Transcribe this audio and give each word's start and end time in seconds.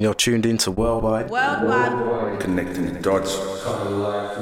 You're 0.00 0.14
tuned 0.14 0.46
into 0.46 0.70
Worldwide. 0.70 1.28
Worldwide. 1.28 2.38
Connecting 2.38 2.94
the 2.94 3.00
dots. 3.00 3.36
Worldwide. 3.36 4.36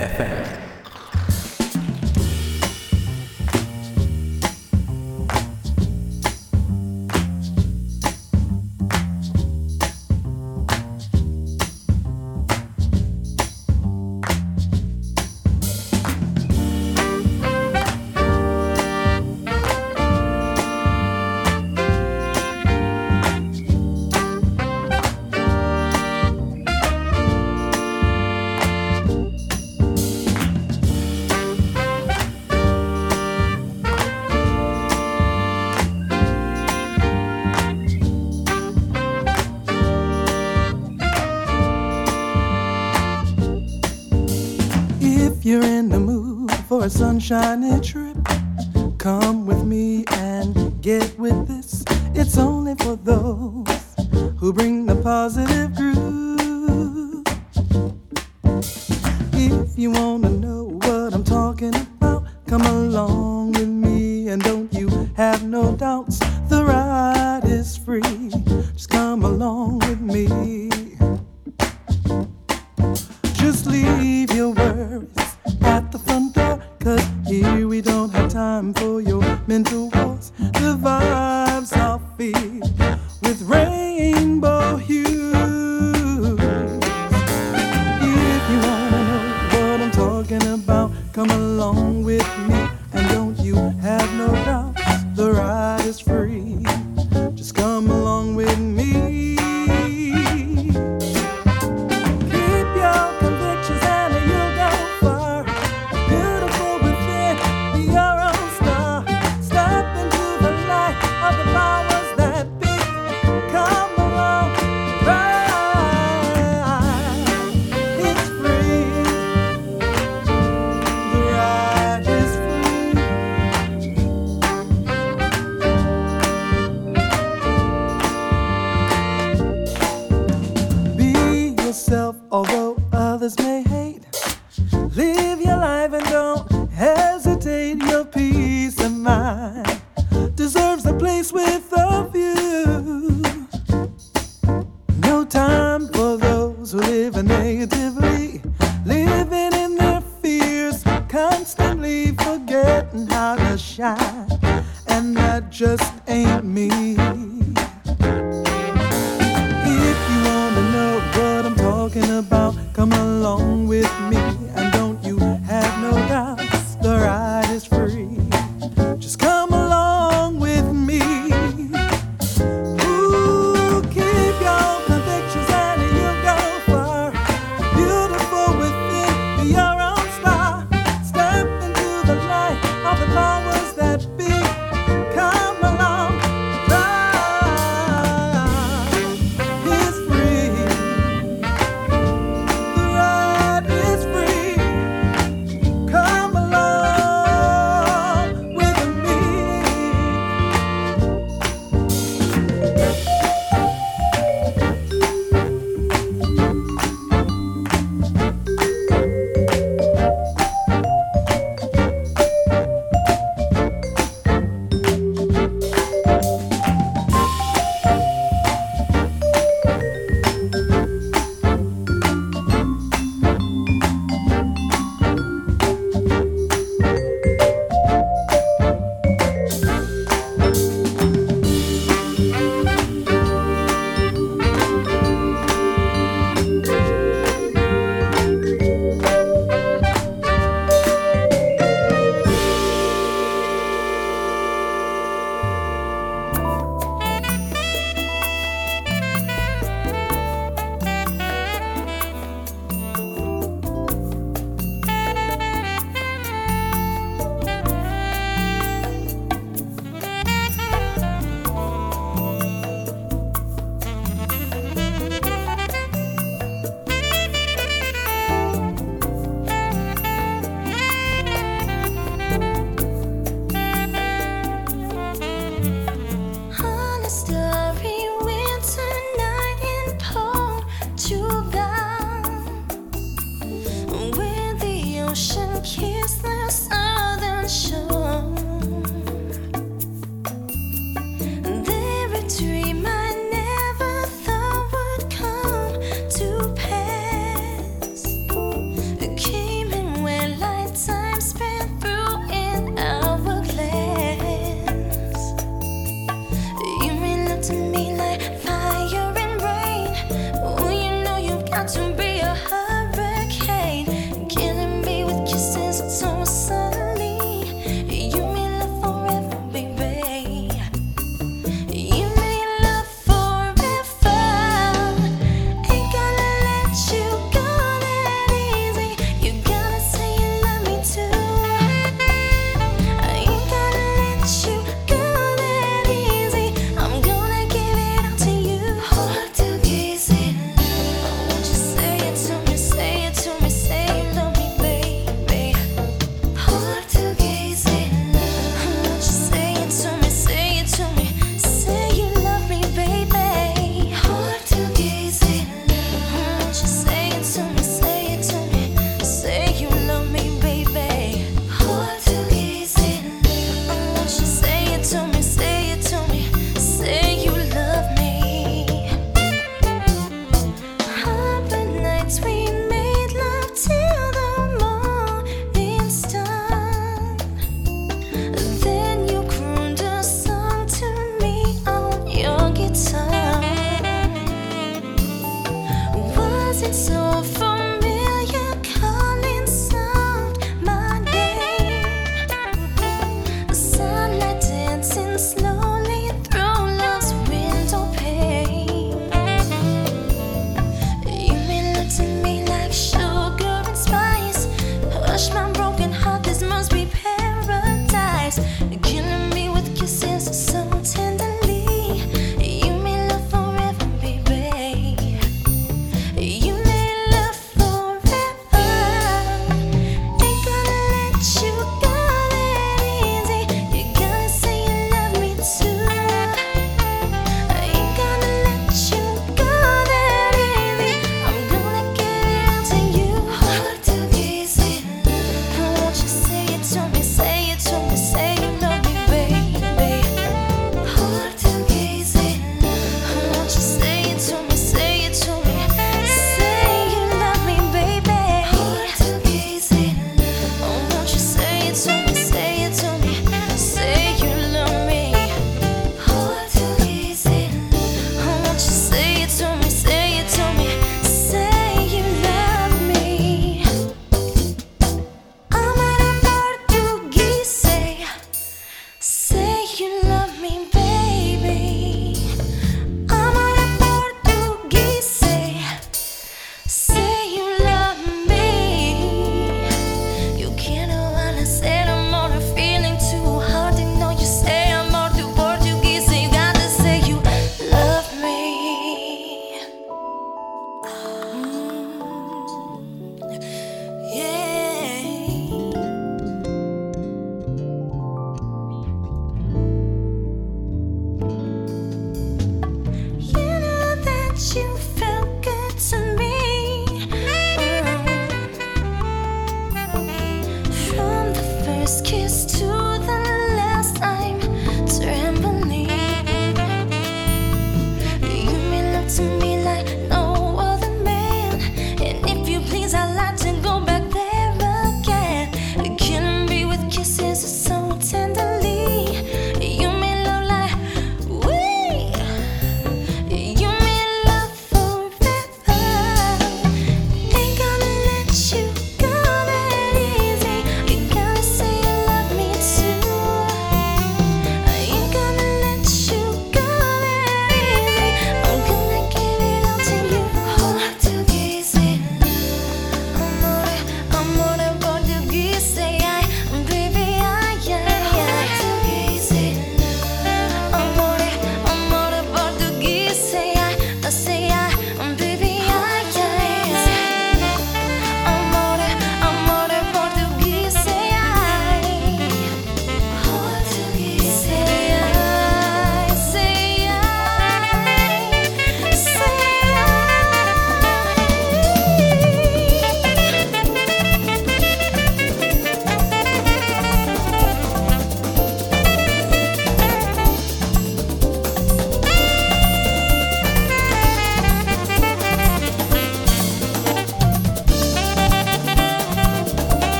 FM. 0.00 0.65
sunshiny 47.26 47.80
trip. 47.80 48.16
Come 48.98 49.35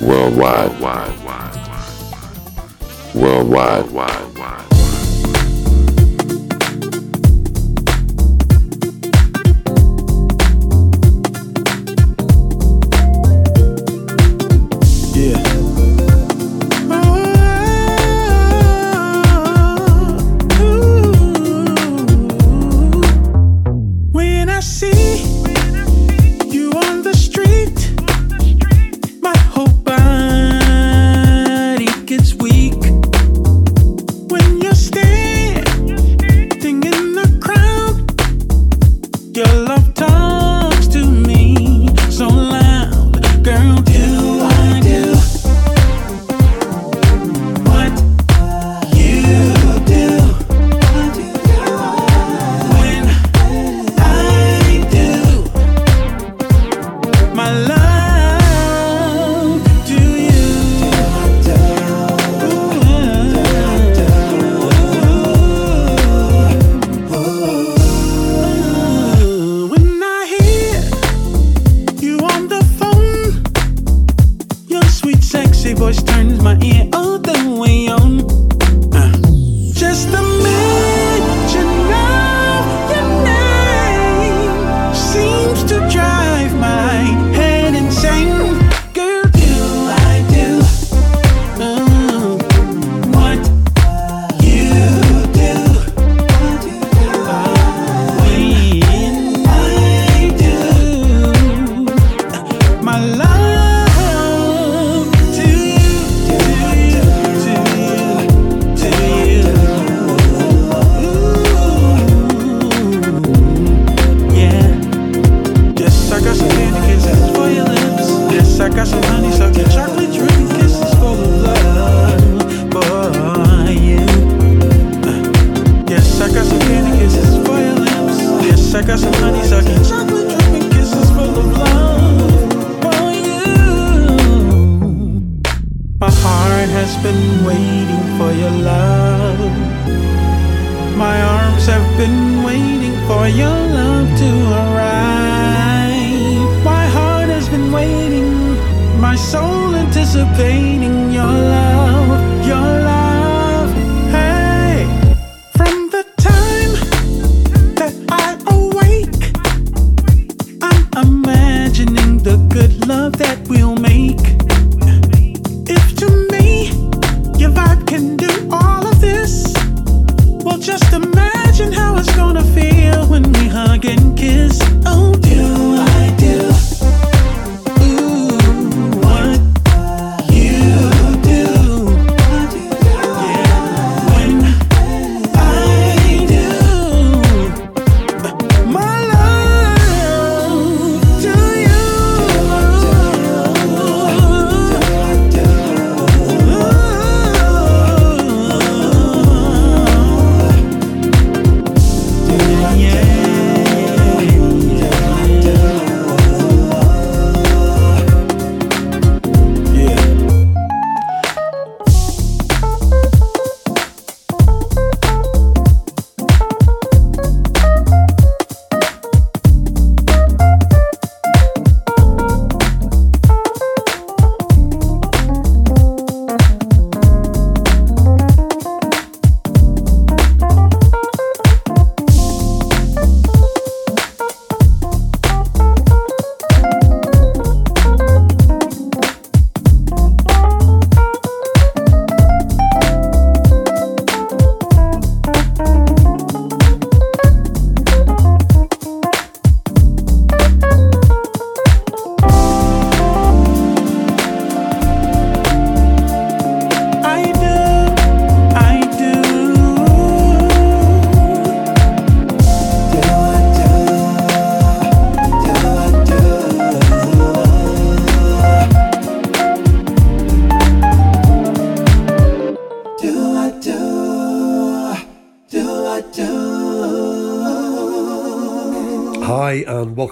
Worldwide. 0.00 0.80
Worldwide. 0.80 1.50
Worldwide. 3.14 3.90
and 3.92 4.79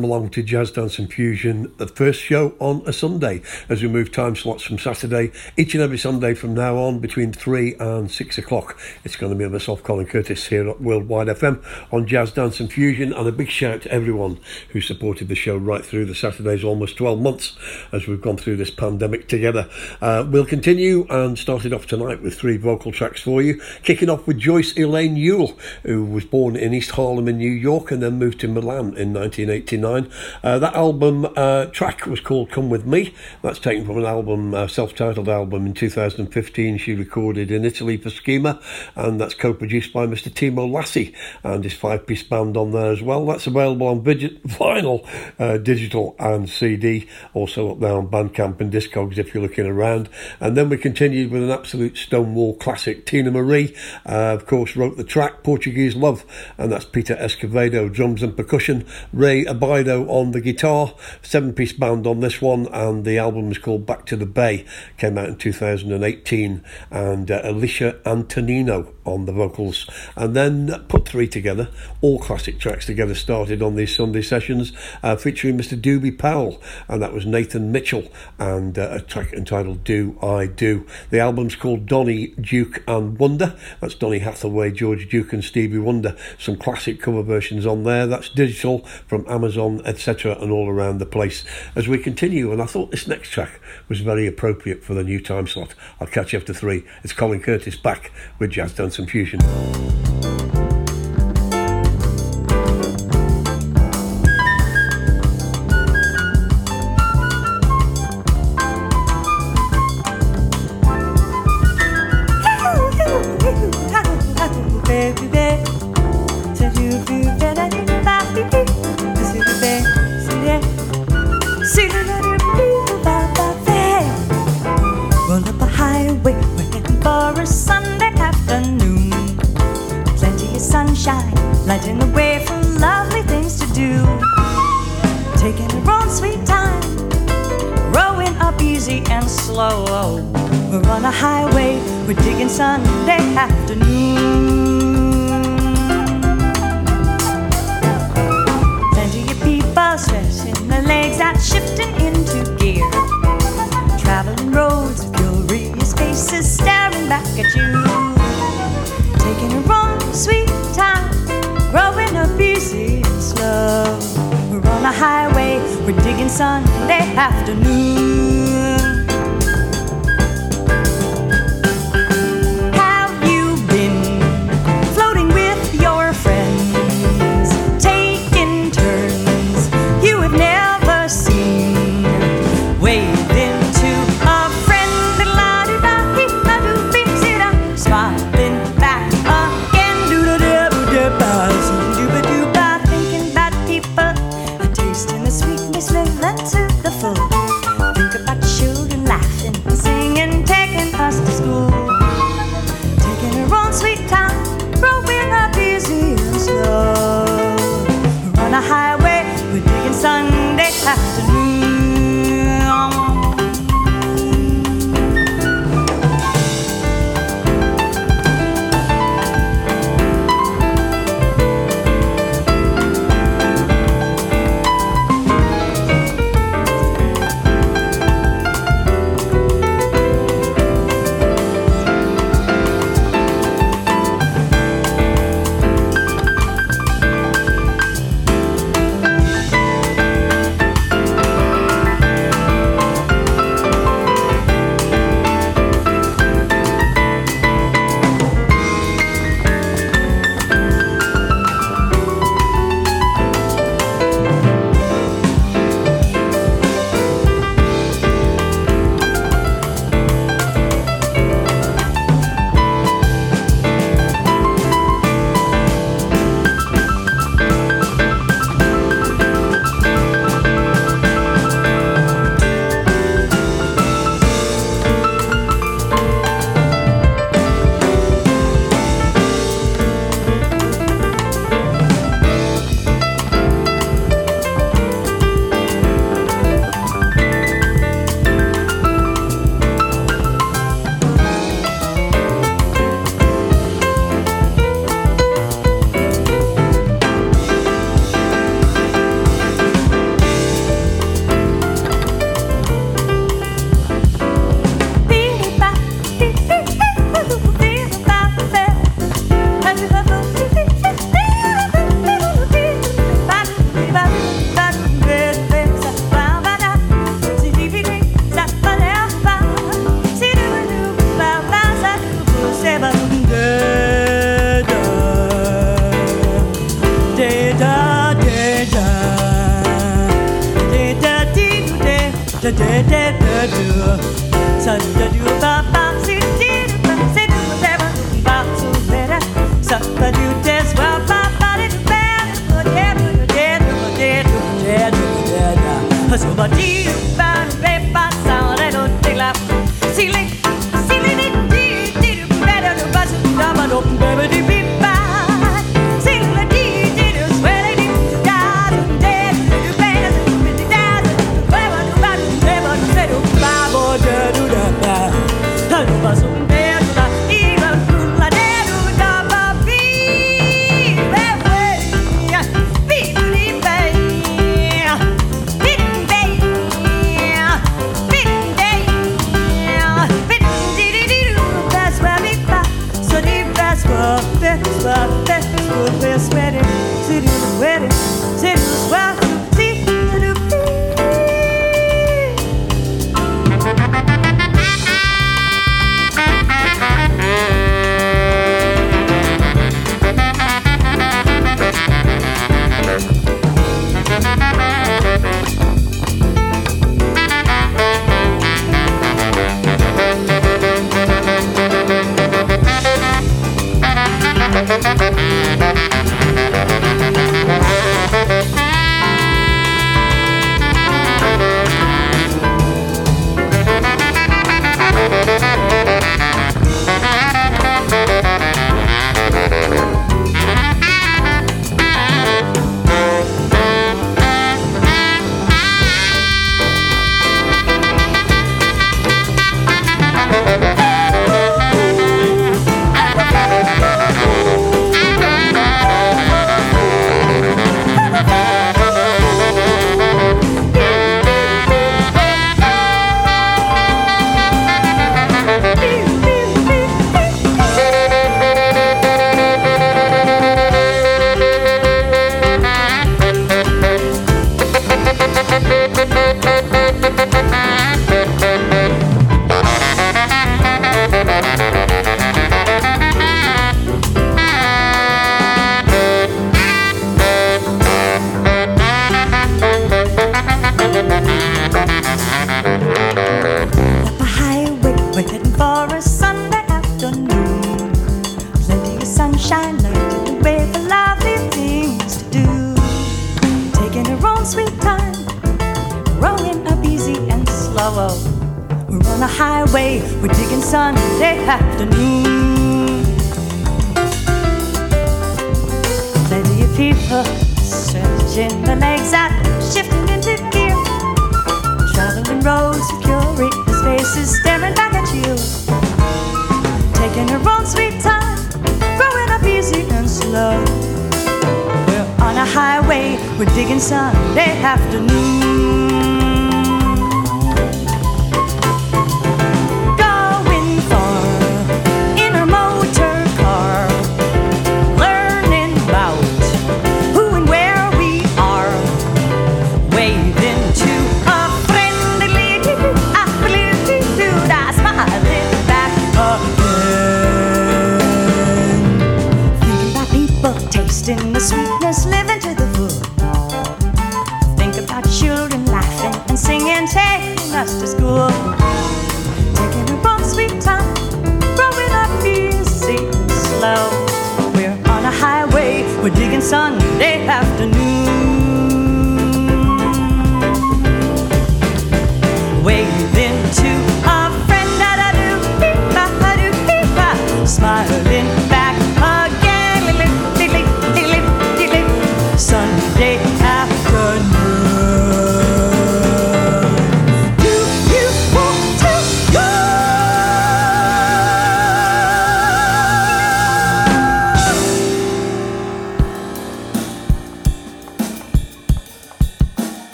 welcome 0.00 0.10
along 0.10 0.30
to 0.30 0.42
Jazz 0.42 0.70
Dance 0.70 0.98
and 0.98 1.12
Fusion, 1.12 1.74
the 1.76 1.86
first 1.86 2.22
show 2.22 2.54
on 2.58 2.82
a 2.86 2.92
Sunday 2.92 3.42
as 3.68 3.82
we 3.82 3.88
move 3.88 4.10
time 4.10 4.34
slots 4.34 4.62
from 4.62 4.78
Saturday 4.78 5.30
each 5.58 5.74
and 5.74 5.82
every 5.82 5.98
Sunday 5.98 6.32
from 6.32 6.54
now 6.54 6.78
on 6.78 7.00
between 7.00 7.34
3 7.34 7.74
and 7.74 8.10
6 8.10 8.38
o'clock. 8.38 8.78
It's 9.04 9.16
going 9.16 9.30
to 9.30 9.38
be 9.38 9.46
myself, 9.46 9.82
Colin 9.82 10.06
Curtis, 10.06 10.46
here 10.46 10.70
at 10.70 10.80
Worldwide 10.80 11.26
FM 11.26 11.62
on 11.92 12.06
Jazz 12.06 12.32
Dance 12.32 12.60
and 12.60 12.72
Fusion, 12.72 13.12
and 13.12 13.28
a 13.28 13.32
big 13.32 13.50
shout 13.50 13.82
to 13.82 13.92
everyone 13.92 14.40
who 14.70 14.80
supported 14.80 15.28
the 15.28 15.34
show 15.34 15.58
right 15.58 15.84
through 15.84 16.06
the 16.06 16.14
Saturdays, 16.14 16.64
almost 16.64 16.96
12 16.96 17.20
months 17.20 17.58
as 17.92 18.06
we've 18.06 18.20
gone 18.20 18.36
through 18.36 18.56
this 18.56 18.70
pandemic 18.70 19.28
together. 19.28 19.68
Uh, 20.00 20.24
we'll 20.28 20.46
continue 20.46 21.06
and 21.10 21.38
started 21.38 21.72
off 21.72 21.86
tonight 21.86 22.22
with 22.22 22.34
three 22.34 22.56
vocal 22.56 22.92
tracks 22.92 23.20
for 23.20 23.42
you, 23.42 23.60
kicking 23.82 24.10
off 24.10 24.26
with 24.26 24.38
Joyce 24.38 24.76
Elaine 24.76 25.16
Yuille, 25.16 25.56
who 25.82 26.04
was 26.04 26.24
born 26.24 26.56
in 26.56 26.74
East 26.74 26.92
Harlem 26.92 27.28
in 27.28 27.38
New 27.38 27.50
York 27.50 27.90
and 27.90 28.02
then 28.02 28.18
moved 28.18 28.40
to 28.40 28.48
Milan 28.48 28.96
in 28.96 29.12
1989. 29.12 30.10
Uh, 30.42 30.58
that 30.58 30.74
album 30.74 31.26
uh, 31.36 31.66
track 31.66 32.06
was 32.06 32.20
called 32.20 32.50
Come 32.50 32.70
With 32.70 32.86
Me. 32.86 33.14
That's 33.42 33.58
taken 33.58 33.84
from 33.84 33.98
an 33.98 34.04
album, 34.04 34.54
uh, 34.54 34.66
self 34.66 34.94
titled 34.94 35.28
album 35.28 35.66
in 35.66 35.74
2015 35.74 36.78
she 36.78 36.94
recorded 36.94 37.50
in 37.50 37.64
Italy 37.64 37.96
for 37.96 38.10
Schema, 38.10 38.60
and 38.96 39.20
that's 39.20 39.34
co 39.34 39.52
produced 39.52 39.92
by 39.92 40.06
Mr. 40.06 40.30
Timo 40.30 40.70
Lassy 40.70 41.14
and 41.42 41.64
his 41.64 41.74
five 41.74 42.06
piece 42.06 42.22
band 42.22 42.56
on 42.56 42.72
there 42.72 42.92
as 42.92 43.02
well. 43.02 43.24
That's 43.26 43.46
available 43.46 43.88
on 43.88 44.00
vinyl, 44.04 45.06
uh, 45.38 45.58
digital, 45.58 46.16
and 46.18 46.48
CD, 46.48 47.06
also 47.34 47.72
up 47.72 47.80
there 47.80 47.94
on 47.94 48.08
Bandcamp 48.08 48.60
and 48.60 48.72
Discogs 48.72 49.18
if 49.18 49.34
you're 49.34 49.42
looking 49.42 49.66
around. 49.66 50.08
And 50.40 50.56
then 50.56 50.68
we 50.68 50.76
continued 50.76 51.30
with 51.30 51.42
an 51.42 51.50
absolute 51.50 51.96
Stonewall 51.96 52.56
classic. 52.56 53.06
Teena 53.06 53.32
Marie, 53.32 53.74
uh, 54.06 54.34
of 54.34 54.46
course, 54.46 54.76
wrote 54.76 54.96
the 54.96 55.04
track 55.04 55.42
Portuguese 55.42 55.96
Love, 55.96 56.24
and 56.58 56.72
that's 56.72 56.84
Peter 56.84 57.16
Escovedo, 57.16 57.92
drums 57.92 58.22
and 58.22 58.36
percussion. 58.36 58.86
Ray 59.12 59.44
Obiedo 59.44 60.08
on 60.08 60.32
the 60.32 60.40
guitar, 60.40 60.94
seven 61.22 61.52
piece 61.52 61.72
band 61.72 62.06
on 62.06 62.20
this 62.20 62.40
one, 62.40 62.66
and 62.72 63.04
the 63.04 63.18
album 63.18 63.50
is 63.50 63.58
called 63.58 63.86
Back 63.86 64.06
to 64.06 64.16
the 64.16 64.26
Bay, 64.26 64.64
came 64.98 65.18
out 65.18 65.28
in 65.28 65.36
2018, 65.36 66.64
and 66.90 67.30
uh, 67.30 67.40
Alicia 67.44 68.00
Antonino 68.06 68.92
on 69.04 69.26
the 69.26 69.32
vocals, 69.32 69.88
and 70.16 70.34
then 70.36 70.84
put 70.88 71.08
three 71.08 71.28
together, 71.28 71.68
all 72.00 72.18
classic 72.18 72.58
tracks 72.58 72.86
together, 72.86 73.14
started 73.14 73.62
on 73.62 73.76
these 73.76 73.94
Sunday 73.94 74.22
sessions, 74.22 74.72
uh, 75.02 75.16
featuring 75.16 75.58
Mr. 75.58 75.80
Doobie 75.80 76.16
Powell, 76.16 76.60
and 76.88 77.02
that 77.02 77.12
was 77.12 77.26
Nathan 77.26 77.72
Mitchell, 77.72 78.08
and 78.38 78.78
uh, 78.78 78.88
a 78.92 79.00
track 79.00 79.32
entitled 79.32 79.84
Do 79.84 80.18
I 80.22 80.46
Do. 80.46 80.86
The 81.10 81.20
album's 81.20 81.56
called 81.56 81.86
Donny, 81.86 82.28
Duke, 82.40 82.82
and 82.86 83.18
Wonder. 83.18 83.56
That's 83.80 83.94
Donny 83.94 84.18
Hathaway, 84.18 84.70
George 84.70 85.08
Duke, 85.08 85.32
and 85.32 85.44
Stevie 85.44 85.78
Wonder. 85.78 86.16
Some 86.38 86.56
classic 86.56 87.00
cover 87.00 87.22
versions 87.22 87.66
on 87.66 87.84
there. 87.84 88.06
That's 88.06 88.28
digital 88.28 88.80
from 89.06 89.24
Amazon, 89.28 89.82
etc., 89.84 90.36
and 90.40 90.52
all 90.52 90.68
around 90.68 90.98
the 90.98 91.06
place. 91.06 91.44
As 91.74 91.88
we 91.88 91.98
continue, 91.98 92.52
and 92.52 92.62
I 92.62 92.66
thought 92.66 92.90
this 92.90 93.08
next 93.08 93.30
track 93.30 93.60
was 93.88 94.00
very 94.00 94.26
appropriate 94.26 94.84
for 94.84 94.94
the 94.94 95.04
new 95.04 95.20
time 95.20 95.46
slot. 95.46 95.74
I'll 96.00 96.06
catch 96.06 96.32
you 96.32 96.38
after 96.38 96.54
three. 96.54 96.84
It's 97.02 97.12
Colin 97.12 97.40
Curtis 97.40 97.76
back 97.76 98.12
with 98.38 98.50
Jazz 98.50 98.74
Dance 98.74 98.98
and 99.00 100.09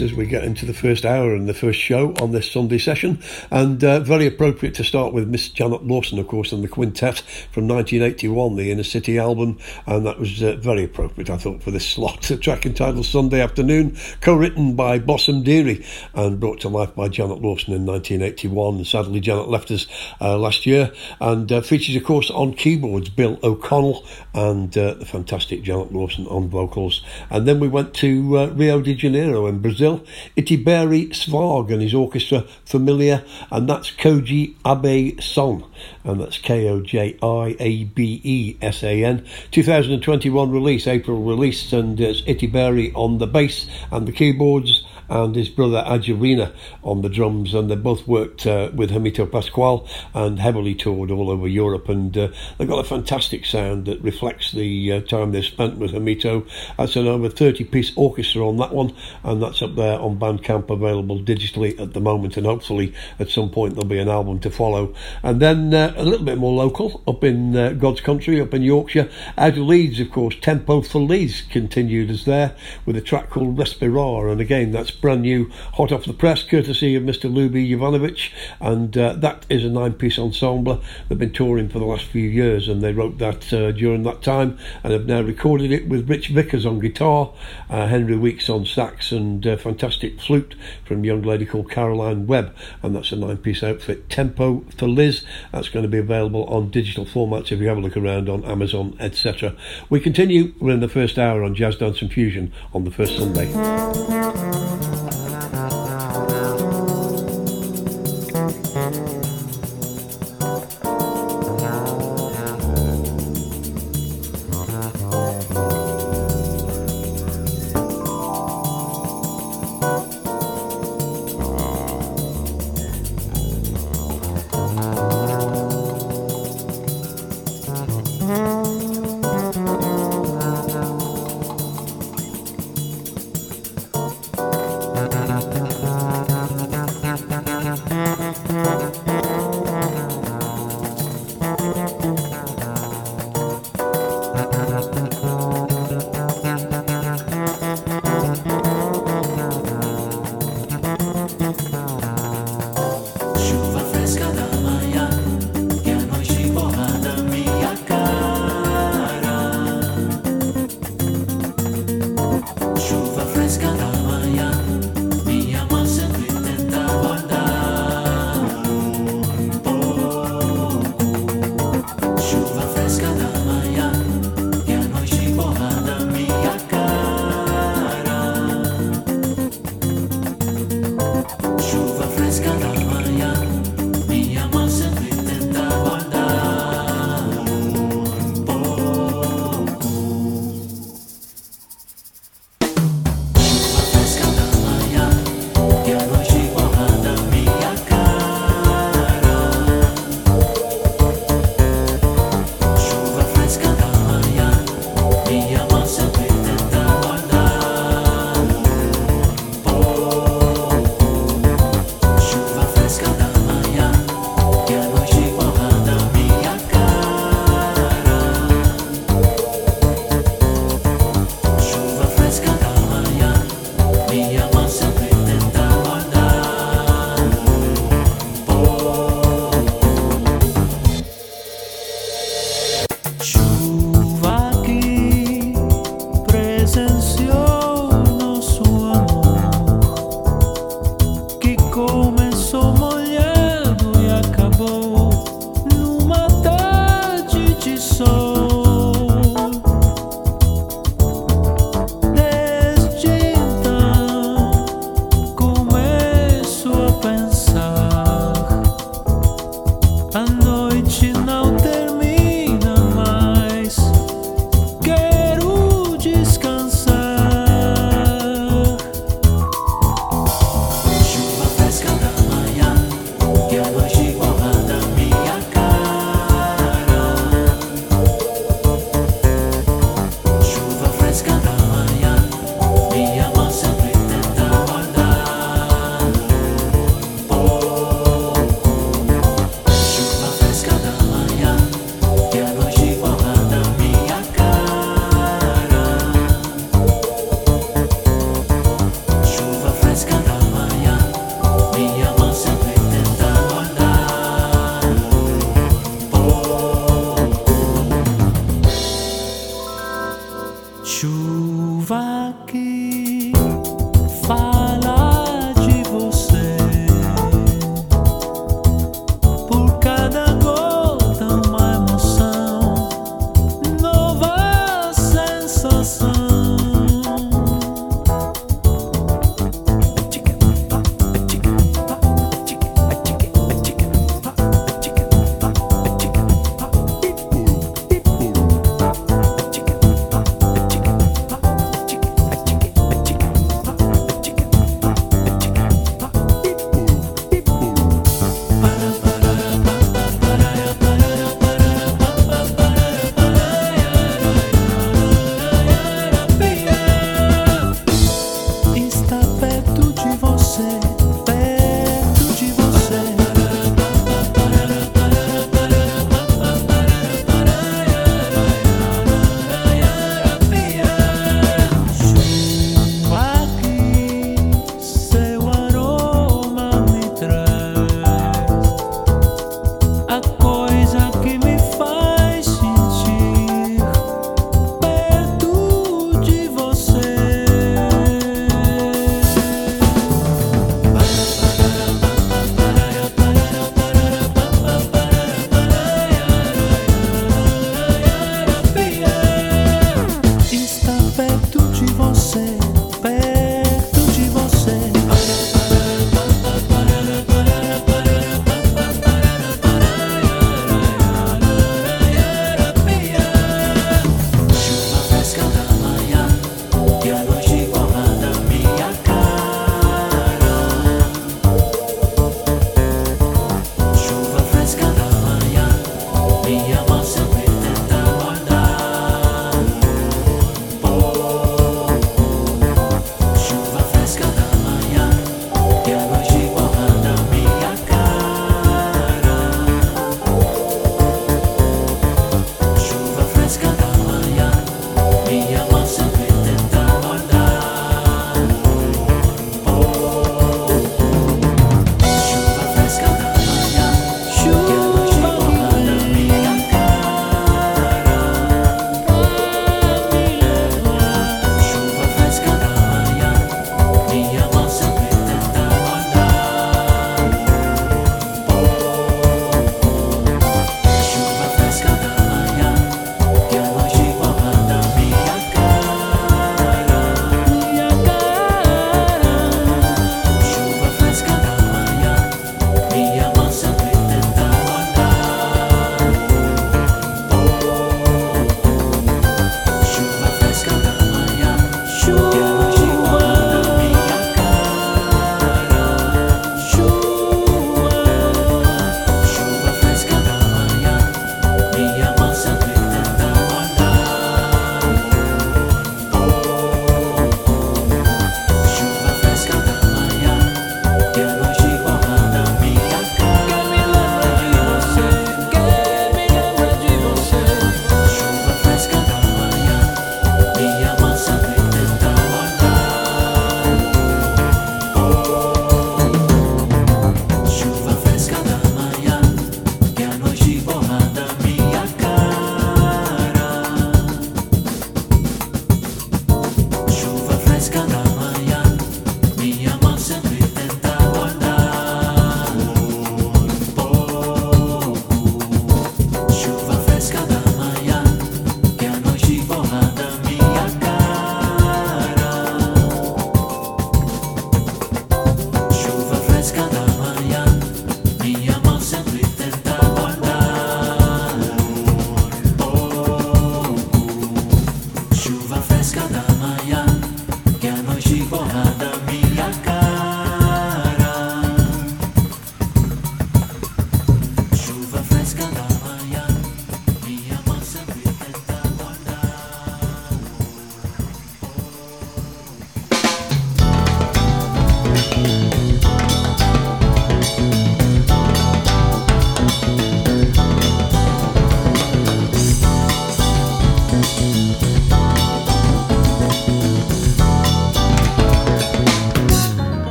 as 0.00 0.12
we 0.12 0.26
get 0.26 0.44
into 0.44 0.66
the 0.66 0.74
first 0.74 1.04
hour 1.04 1.34
and 1.34 1.48
the 1.48 1.54
first 1.54 1.78
show 1.78 2.14
on 2.20 2.32
this 2.32 2.50
Sunday 2.50 2.78
session. 2.78 3.22
And 3.50 3.82
uh, 3.82 4.00
very 4.00 4.26
appropriate 4.26 4.74
to 4.76 4.84
start 4.84 5.12
with 5.12 5.28
Miss 5.28 5.48
Janet 5.48 5.86
Lawson, 5.86 6.18
of 6.18 6.28
course, 6.28 6.52
and 6.52 6.64
the 6.64 6.68
quintet 6.68 7.20
from 7.52 7.68
1981, 7.68 8.56
the 8.56 8.70
Inner 8.70 8.82
City 8.82 9.18
album. 9.18 9.58
And 9.86 10.06
that 10.06 10.18
was 10.18 10.42
uh, 10.42 10.56
very 10.56 10.84
appropriate, 10.84 11.30
I 11.30 11.36
thought, 11.36 11.62
for 11.62 11.70
this 11.70 11.86
slot. 11.90 12.30
A 12.30 12.36
track 12.36 12.66
entitled 12.66 13.06
Sunday 13.06 13.40
Afternoon, 13.40 13.96
co 14.20 14.34
written 14.34 14.76
by 14.76 14.98
Blossom 14.98 15.42
Dearie 15.42 15.84
and 16.14 16.40
brought 16.40 16.60
to 16.60 16.68
life 16.68 16.94
by 16.94 17.08
Janet 17.08 17.42
Lawson 17.42 17.74
in 17.74 17.86
1981. 17.86 18.84
Sadly, 18.84 19.20
Janet 19.20 19.48
left 19.48 19.70
us 19.70 19.86
uh, 20.20 20.38
last 20.38 20.66
year 20.66 20.92
and 21.20 21.50
uh, 21.50 21.60
features, 21.60 21.96
of 21.96 22.04
course, 22.04 22.30
on 22.30 22.54
keyboards 22.54 23.08
Bill 23.08 23.38
O'Connell 23.42 24.04
and 24.34 24.76
uh, 24.76 24.94
the 24.94 25.04
fantastic 25.04 25.62
Janet 25.62 25.92
Lawson 25.92 26.26
on 26.26 26.48
vocals. 26.48 27.02
And 27.30 27.46
then 27.46 27.60
we 27.60 27.68
went 27.68 27.94
to 27.94 28.38
uh, 28.38 28.46
Rio 28.46 28.80
de 28.80 28.94
Janeiro 28.94 29.46
in 29.46 29.60
Brazil, 29.60 30.04
Itiberê 30.36 31.10
Zwarg 31.10 31.72
and 31.72 31.82
his 31.82 31.94
orchestra 31.94 32.44
Familia, 32.64 33.24
and 33.50 33.68
that's 33.68 33.90
Koji 33.90 34.54
Abe 34.64 35.20
Son, 35.20 35.64
and 36.04 36.20
that's 36.20 36.38
K 36.38 36.68
O 36.68 36.80
J 36.80 37.16
I 37.22 37.56
A 37.58 37.84
B 37.84 38.20
E 38.22 38.56
S 38.60 38.82
A 38.82 39.04
N. 39.04 39.26
2021 39.50 40.50
release, 40.50 40.86
April 40.86 41.22
release, 41.22 41.72
and 41.72 42.00
it's 42.00 42.22
Itiberê 42.22 42.92
on 42.94 43.18
the 43.18 43.26
bass 43.26 43.66
and 43.90 44.06
the 44.06 44.12
keyboards 44.12 44.84
and 45.10 45.34
his 45.34 45.48
brother 45.48 45.82
Ajurinã 45.86 46.54
on 46.84 47.02
the 47.02 47.08
drums, 47.08 47.52
and 47.52 47.70
they 47.70 47.74
both 47.74 48.06
worked 48.06 48.46
uh, 48.46 48.70
with 48.72 48.90
Hermeto 48.90 49.30
Pascoal 49.30 49.86
and 50.14 50.38
heavily 50.38 50.74
toured 50.74 51.10
all 51.10 51.30
over 51.30 51.48
Europe. 51.48 51.88
And 51.88 52.16
uh, 52.16 52.28
they've 52.56 52.68
got 52.68 52.84
a 52.84 52.88
fantastic 52.88 53.44
sound 53.44 53.86
that 53.86 54.00
reflects 54.02 54.52
the 54.52 54.92
uh, 54.92 55.00
time 55.00 55.32
they've 55.32 55.44
spent 55.44 55.78
with 55.78 55.92
Hermito. 55.92 56.48
That's 56.78 56.94
an 56.94 57.08
over 57.08 57.28
30 57.28 57.64
piece 57.64 57.92
orchestra 57.96 58.48
on 58.48 58.56
that 58.58 58.72
one, 58.72 58.94
and 59.24 59.42
that's 59.42 59.62
up 59.62 59.74
there 59.74 59.98
on 59.98 60.18
Bandcamp, 60.18 60.70
available 60.70 61.18
digitally 61.18 61.78
at 61.80 61.92
the 61.92 62.00
moment. 62.00 62.36
And 62.36 62.46
hopefully, 62.46 62.94
at 63.18 63.30
some 63.30 63.50
point, 63.50 63.74
there'll 63.74 63.88
be 63.88 63.98
an 63.98 64.08
album 64.08 64.38
to 64.40 64.50
follow. 64.50 64.94
And 65.24 65.42
then 65.42 65.69
uh, 65.74 65.92
a 65.96 66.04
little 66.04 66.24
bit 66.24 66.38
more 66.38 66.52
local 66.52 67.02
up 67.06 67.22
in 67.22 67.56
uh, 67.56 67.70
God's 67.70 68.00
country, 68.00 68.40
up 68.40 68.54
in 68.54 68.62
Yorkshire, 68.62 69.10
out 69.36 69.52
of 69.52 69.58
Leeds, 69.58 70.00
of 70.00 70.10
course, 70.10 70.34
Tempo 70.40 70.80
for 70.80 71.00
Leeds 71.00 71.42
continued 71.42 72.10
as 72.10 72.24
there 72.24 72.56
with 72.86 72.96
a 72.96 73.00
track 73.00 73.30
called 73.30 73.56
Respirar, 73.56 74.32
and 74.32 74.40
again, 74.40 74.70
that's 74.70 74.90
brand 74.90 75.22
new, 75.22 75.50
hot 75.74 75.92
off 75.92 76.06
the 76.06 76.12
press, 76.12 76.42
courtesy 76.42 76.94
of 76.94 77.02
Mr. 77.02 77.30
Luby 77.30 77.68
Jovanovic, 77.68 78.30
and 78.60 78.96
uh, 78.96 79.12
that 79.14 79.44
is 79.50 79.64
a 79.64 79.68
nine-piece 79.68 80.18
ensemble. 80.18 80.82
They've 81.08 81.18
been 81.18 81.32
touring 81.32 81.68
for 81.68 81.78
the 81.78 81.84
last 81.84 82.06
few 82.06 82.28
years, 82.28 82.66
and 82.66 82.80
they 82.80 82.92
wrote 82.92 83.18
that 83.18 83.52
uh, 83.52 83.72
during 83.72 84.04
that 84.04 84.22
time, 84.22 84.58
and 84.82 84.92
have 84.92 85.06
now 85.06 85.20
recorded 85.20 85.72
it 85.72 85.88
with 85.88 86.08
Rich 86.08 86.28
Vickers 86.28 86.64
on 86.64 86.78
guitar, 86.78 87.32
uh, 87.68 87.86
Henry 87.88 88.16
Weeks 88.16 88.48
on 88.48 88.64
sax, 88.64 89.12
and 89.12 89.46
uh, 89.46 89.56
fantastic 89.56 90.20
flute 90.20 90.54
from 90.84 91.04
a 91.04 91.06
young 91.06 91.22
lady 91.22 91.44
called 91.44 91.70
Caroline 91.70 92.26
Webb, 92.26 92.54
and 92.82 92.96
that's 92.96 93.12
a 93.12 93.16
nine-piece 93.16 93.62
outfit. 93.62 94.08
Tempo 94.08 94.64
for 94.76 94.88
Leeds. 94.88 95.24
That's 95.60 95.68
going 95.68 95.82
to 95.82 95.90
be 95.90 95.98
available 95.98 96.44
on 96.44 96.70
digital 96.70 97.04
formats 97.04 97.52
if 97.52 97.60
you 97.60 97.68
have 97.68 97.76
a 97.76 97.82
look 97.82 97.94
around 97.94 98.30
on 98.30 98.42
Amazon, 98.46 98.96
etc. 98.98 99.54
We 99.90 100.00
continue. 100.00 100.54
We're 100.58 100.72
in 100.72 100.80
the 100.80 100.88
first 100.88 101.18
hour 101.18 101.44
on 101.44 101.54
Jazz 101.54 101.76
Dance 101.76 102.00
and 102.00 102.10
Fusion 102.10 102.50
on 102.72 102.84
the 102.84 102.90
first 102.90 103.18
Sunday. 103.18 103.52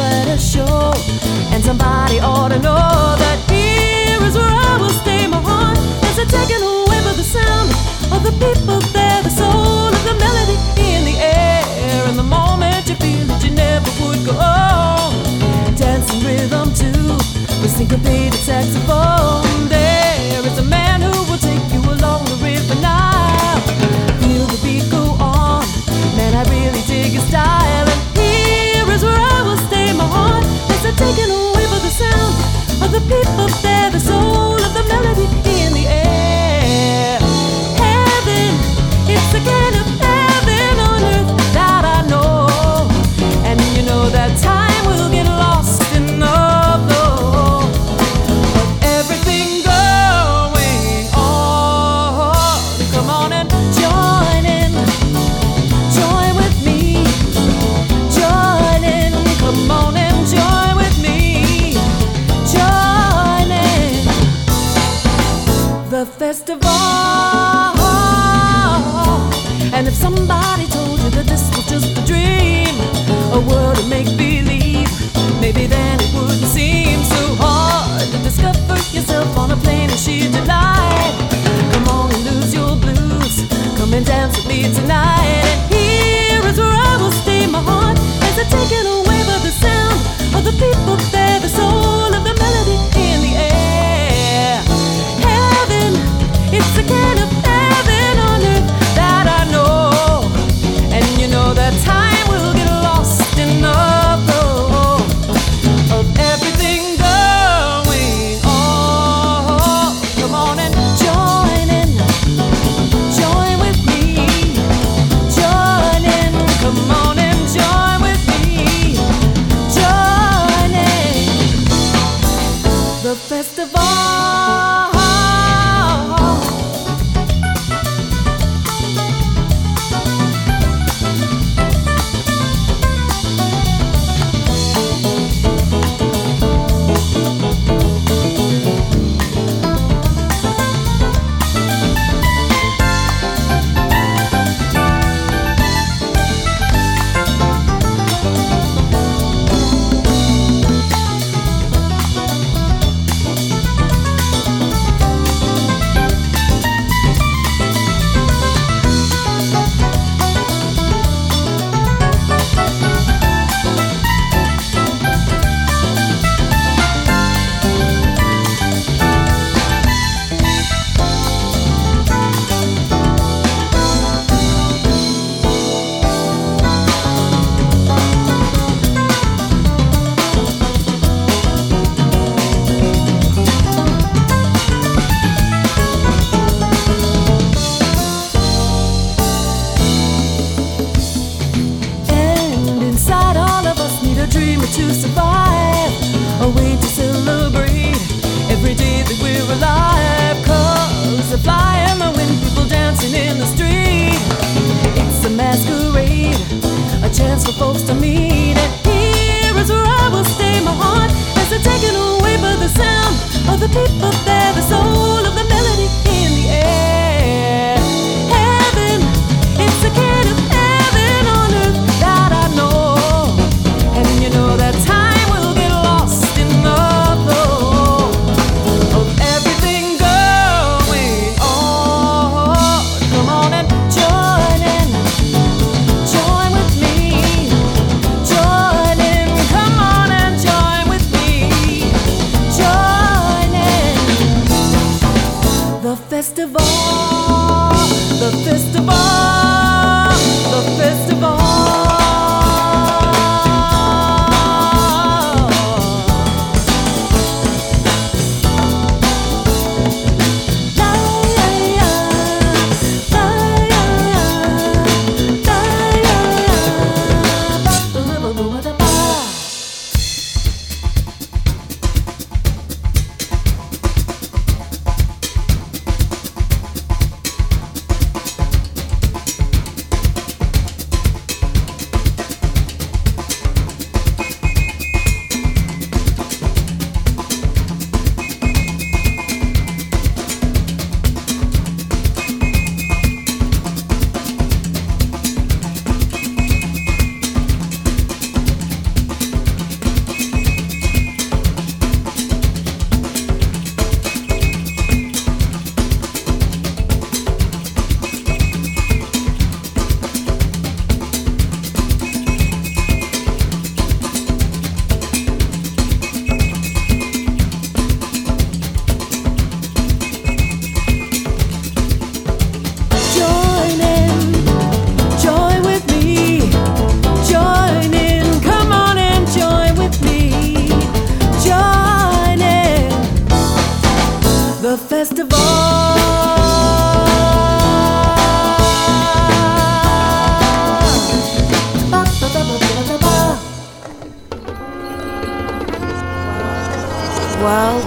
It's 0.00 0.56
really 0.56 0.87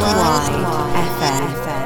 Worldwide 0.02 0.66
FM. 1.20 1.80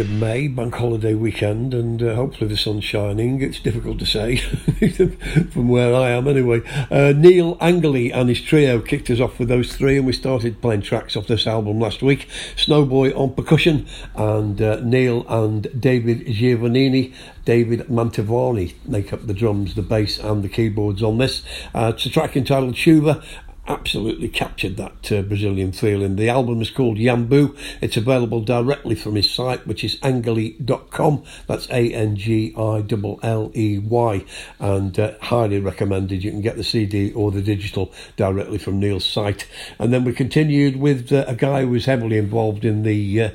2nd 0.00 0.04
of 0.04 0.10
May, 0.10 0.48
bank 0.48 0.74
holiday 0.76 1.12
weekend, 1.12 1.74
and 1.74 2.02
uh, 2.02 2.14
hopefully 2.14 2.48
the 2.48 2.56
sun's 2.56 2.84
shining. 2.84 3.42
It's 3.42 3.60
difficult 3.60 3.98
to 3.98 4.06
say 4.06 4.36
from 5.50 5.68
where 5.68 5.94
I 5.94 6.10
am 6.10 6.26
anyway. 6.26 6.62
Uh, 6.90 7.12
Neil 7.14 7.56
Angilley 7.56 8.10
and 8.14 8.28
his 8.30 8.40
trio 8.40 8.80
kicked 8.80 9.10
us 9.10 9.20
off 9.20 9.38
with 9.38 9.48
those 9.48 9.76
three, 9.76 9.98
and 9.98 10.06
we 10.06 10.14
started 10.14 10.62
playing 10.62 10.82
tracks 10.82 11.16
off 11.16 11.26
this 11.26 11.46
album 11.46 11.80
last 11.80 12.02
week. 12.02 12.28
Snowboy 12.56 13.14
on 13.14 13.34
percussion, 13.34 13.86
and 14.14 14.62
uh, 14.62 14.80
Neil 14.82 15.26
and 15.28 15.68
David 15.78 16.26
Giovannini. 16.26 17.12
David 17.44 17.80
Mantovani 17.88 18.74
make 18.86 19.12
up 19.12 19.26
the 19.26 19.34
drums, 19.34 19.74
the 19.74 19.82
bass, 19.82 20.18
and 20.18 20.42
the 20.42 20.48
keyboards 20.48 21.02
on 21.02 21.18
this. 21.18 21.42
Uh, 21.74 21.92
it's 21.94 22.06
a 22.06 22.10
track 22.10 22.36
entitled 22.36 22.74
Chuva, 22.74 23.22
absolutely 23.70 24.28
captured 24.28 24.76
that 24.76 25.12
uh, 25.12 25.22
Brazilian 25.22 25.70
feeling. 25.70 26.16
The 26.16 26.28
album 26.28 26.60
is 26.60 26.70
called 26.70 26.98
Yambu. 26.98 27.56
It's 27.80 27.96
available 27.96 28.40
directly 28.40 28.96
from 28.96 29.14
his 29.14 29.30
site, 29.30 29.66
which 29.66 29.84
is 29.84 29.96
angilley.com. 29.98 31.22
That's 31.46 31.68
A 31.70 31.92
N 31.94 32.16
G 32.16 32.52
I 32.56 32.84
L 32.90 33.20
L 33.22 33.52
E 33.54 33.78
Y. 33.78 34.24
And 34.58 34.98
uh, 34.98 35.12
highly 35.22 35.60
recommended. 35.60 36.24
You 36.24 36.32
can 36.32 36.40
get 36.40 36.56
the 36.56 36.64
CD 36.64 37.12
or 37.12 37.30
the 37.30 37.42
digital 37.42 37.92
directly 38.16 38.58
from 38.58 38.80
Neil's 38.80 39.06
site. 39.06 39.46
And 39.78 39.92
then 39.92 40.04
we 40.04 40.12
continued 40.12 40.76
with 40.76 41.12
uh, 41.12 41.24
a 41.28 41.36
guy 41.36 41.62
who 41.62 41.68
was 41.68 41.84
heavily 41.84 42.18
involved 42.18 42.64
in 42.64 42.82
the 42.82 43.22
uh, 43.22 43.30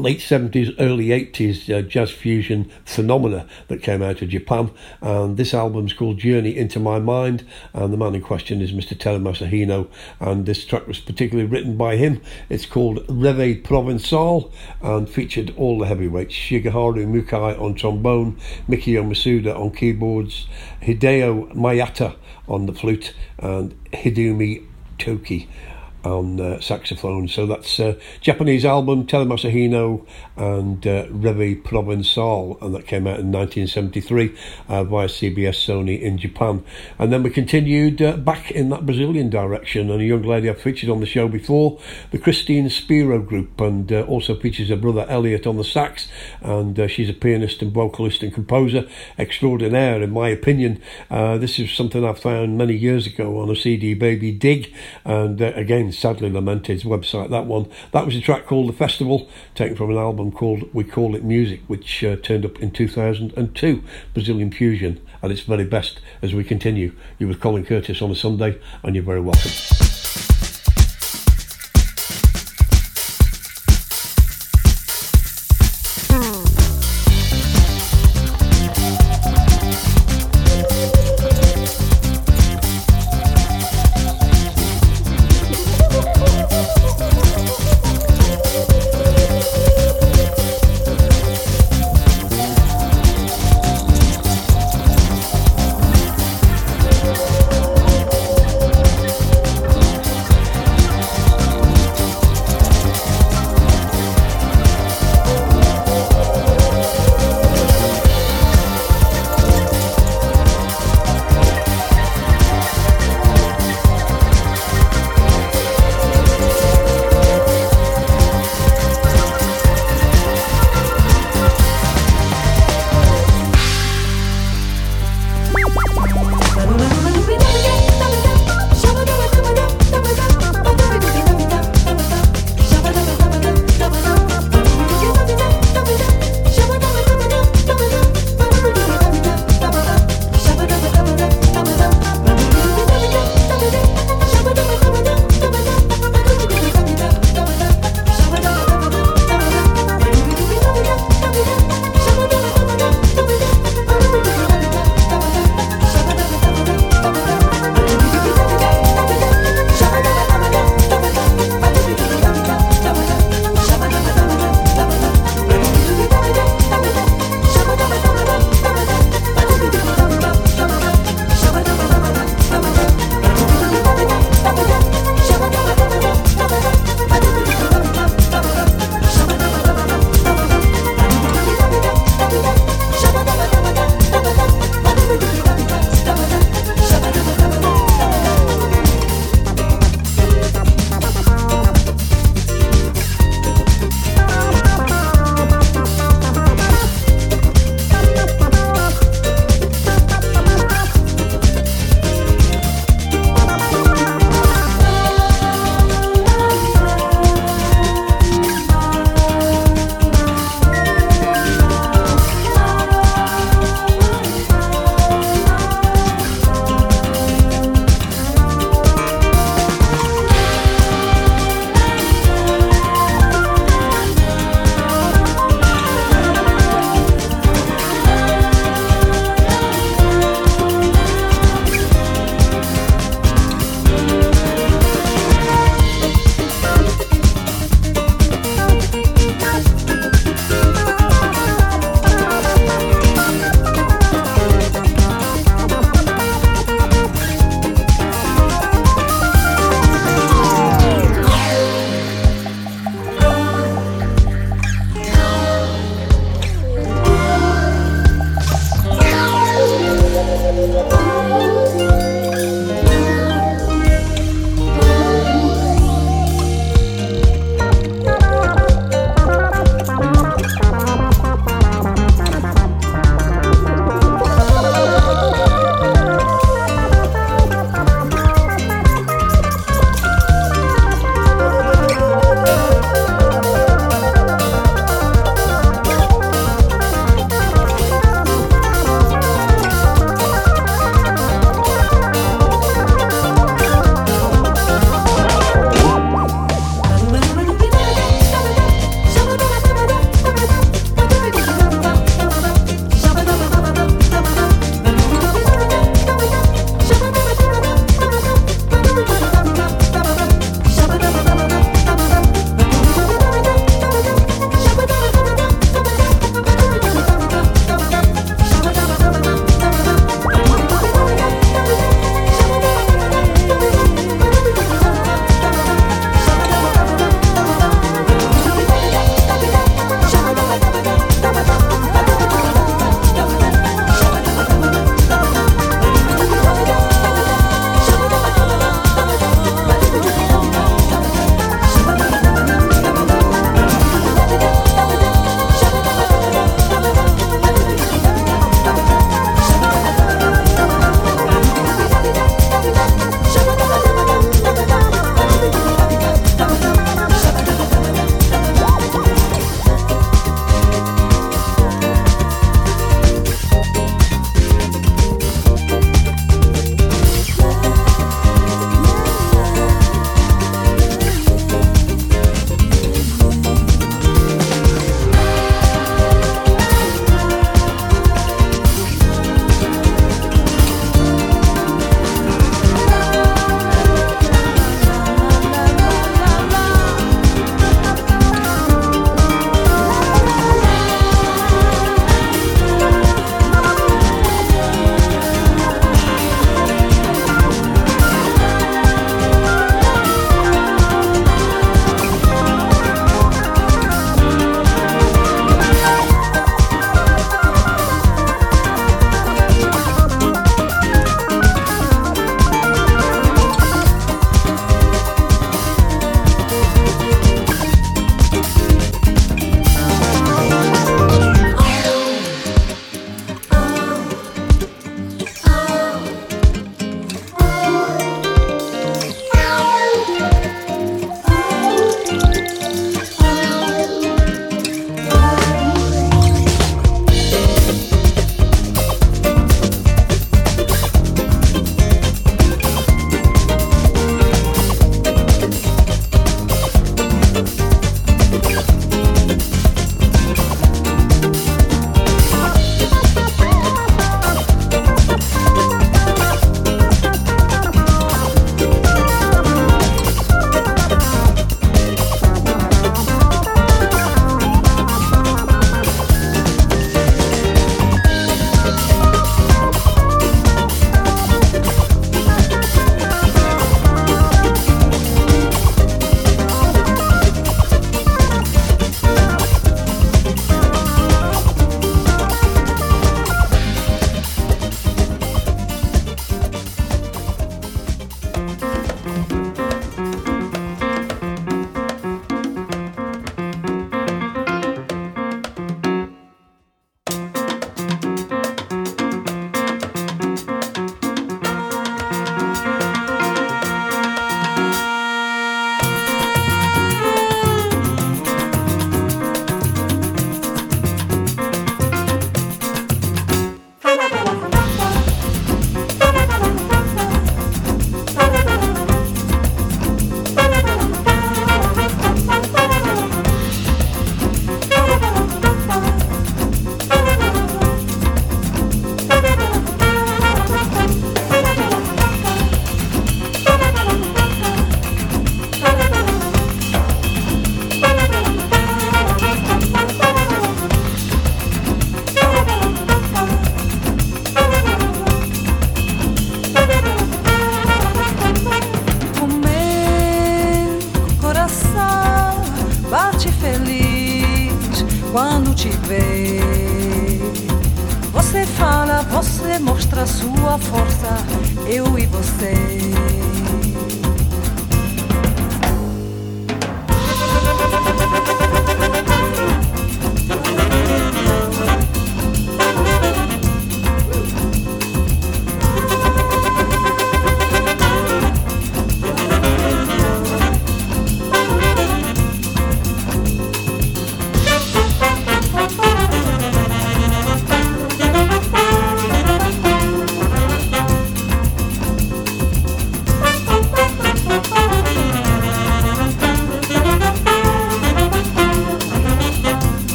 late 0.00 0.20
70s, 0.20 0.74
early 0.78 1.08
80s 1.08 1.72
uh, 1.72 1.82
jazz 1.82 2.10
fusion 2.10 2.70
phenomena 2.84 3.46
that 3.68 3.82
came 3.82 4.02
out 4.02 4.22
of 4.22 4.28
Japan. 4.28 4.70
And 5.00 5.36
this 5.36 5.54
album's 5.54 5.92
called 5.92 6.18
Journey 6.18 6.56
into 6.56 6.80
My 6.80 6.98
Mind. 6.98 7.46
And 7.74 7.92
the 7.92 7.96
man 7.96 8.14
in 8.14 8.22
question 8.22 8.60
is 8.60 8.72
Mr. 8.72 8.96
Terumasa 8.96 9.50
Hino. 9.50 9.88
And 10.18 10.46
this 10.46 10.64
track 10.64 10.86
was 10.86 11.00
particularly 11.00 11.48
written 11.48 11.76
by 11.76 11.96
him. 11.96 12.20
It's 12.48 12.66
called 12.66 13.04
Reve 13.08 13.62
Provençal 13.62 14.52
and 14.80 15.08
featured 15.08 15.54
all 15.56 15.78
the 15.78 15.86
heavyweights 15.86 16.34
Shigeharu 16.34 17.06
Mukai 17.06 17.60
on 17.60 17.74
trombone, 17.74 18.38
Mikio 18.68 19.04
Masuda 19.04 19.58
on 19.58 19.70
keyboards, 19.70 20.48
Hideo 20.82 21.52
Miyata 21.54 22.16
on 22.48 22.66
the 22.66 22.72
flute, 22.72 23.12
and 23.38 23.74
Hidefumi 23.92 24.66
Toki 24.98 25.48
on 26.04 26.40
uh, 26.40 26.60
saxophone. 26.60 27.28
So 27.28 27.46
that's 27.46 27.78
uh, 27.78 27.98
Japanese 28.20 28.64
album 28.64 29.06
Terumasa 29.06 29.52
Hino 29.52 30.06
and 30.36 30.86
uh, 30.86 31.06
Reve 31.10 31.62
Provençal, 31.62 32.60
and 32.62 32.74
that 32.74 32.86
came 32.86 33.06
out 33.06 33.20
in 33.20 33.30
1973 33.32 34.34
uh, 34.68 34.84
via 34.84 35.06
CBS 35.06 35.66
Sony 35.66 36.00
in 36.00 36.18
Japan. 36.18 36.64
And 36.98 37.12
then 37.12 37.22
we 37.22 37.30
continued 37.30 38.00
uh, 38.00 38.16
back 38.16 38.50
in 38.50 38.70
that 38.70 38.86
Brazilian 38.86 39.30
direction, 39.30 39.90
and 39.90 40.00
a 40.00 40.04
young 40.04 40.22
lady 40.22 40.48
I've 40.48 40.60
featured 40.60 40.90
on 40.90 41.00
the 41.00 41.06
show 41.06 41.28
before, 41.28 41.78
the 42.10 42.18
Christine 42.18 42.68
Spero 42.70 43.20
Group, 43.20 43.60
and 43.60 43.92
uh, 43.92 44.02
also 44.02 44.34
features 44.38 44.68
her 44.68 44.76
brother 44.76 45.06
Elliot 45.08 45.46
on 45.46 45.56
the 45.56 45.64
sax, 45.64 46.08
and 46.40 46.78
uh, 46.78 46.88
she's 46.88 47.10
a 47.10 47.14
pianist 47.14 47.62
and 47.62 47.72
vocalist 47.72 48.22
and 48.22 48.32
composer 48.32 48.88
extraordinaire, 49.18 50.02
in 50.02 50.10
my 50.10 50.28
opinion. 50.28 50.80
Uh, 51.10 51.36
this 51.38 51.58
is 51.58 51.70
something 51.72 52.04
I 52.04 52.14
found 52.14 52.56
many 52.56 52.74
years 52.74 53.06
ago 53.06 53.40
on 53.40 53.50
a 53.50 53.56
CD 53.56 53.94
Baby 53.94 54.32
Dig, 54.32 54.72
and 55.04 55.40
uh, 55.40 55.52
again, 55.90 56.00
sadly 56.00 56.30
lamented 56.30 56.82
website, 56.82 57.30
that 57.30 57.46
one. 57.46 57.68
That 57.92 58.06
was 58.06 58.16
a 58.16 58.20
track 58.20 58.46
called 58.46 58.68
The 58.68 58.72
Festival, 58.72 59.28
taken 59.54 59.76
from 59.76 59.90
an 59.90 59.96
album 59.96 60.32
called 60.32 60.72
We 60.72 60.84
Call 60.84 61.14
It 61.14 61.24
Music, 61.24 61.60
which 61.66 62.04
uh, 62.04 62.16
turned 62.16 62.44
up 62.44 62.60
in 62.60 62.70
2002, 62.70 63.82
Brazilian 64.14 64.52
Fusion, 64.52 65.00
at 65.22 65.30
its 65.30 65.42
very 65.42 65.64
best 65.64 66.00
as 66.22 66.34
we 66.34 66.44
continue. 66.44 66.92
You're 67.18 67.28
with 67.28 67.40
Colin 67.40 67.64
Curtis 67.64 68.02
on 68.02 68.10
a 68.10 68.16
Sunday, 68.16 68.58
and 68.82 68.94
you're 68.94 69.04
very 69.04 69.20
welcome. 69.20 69.79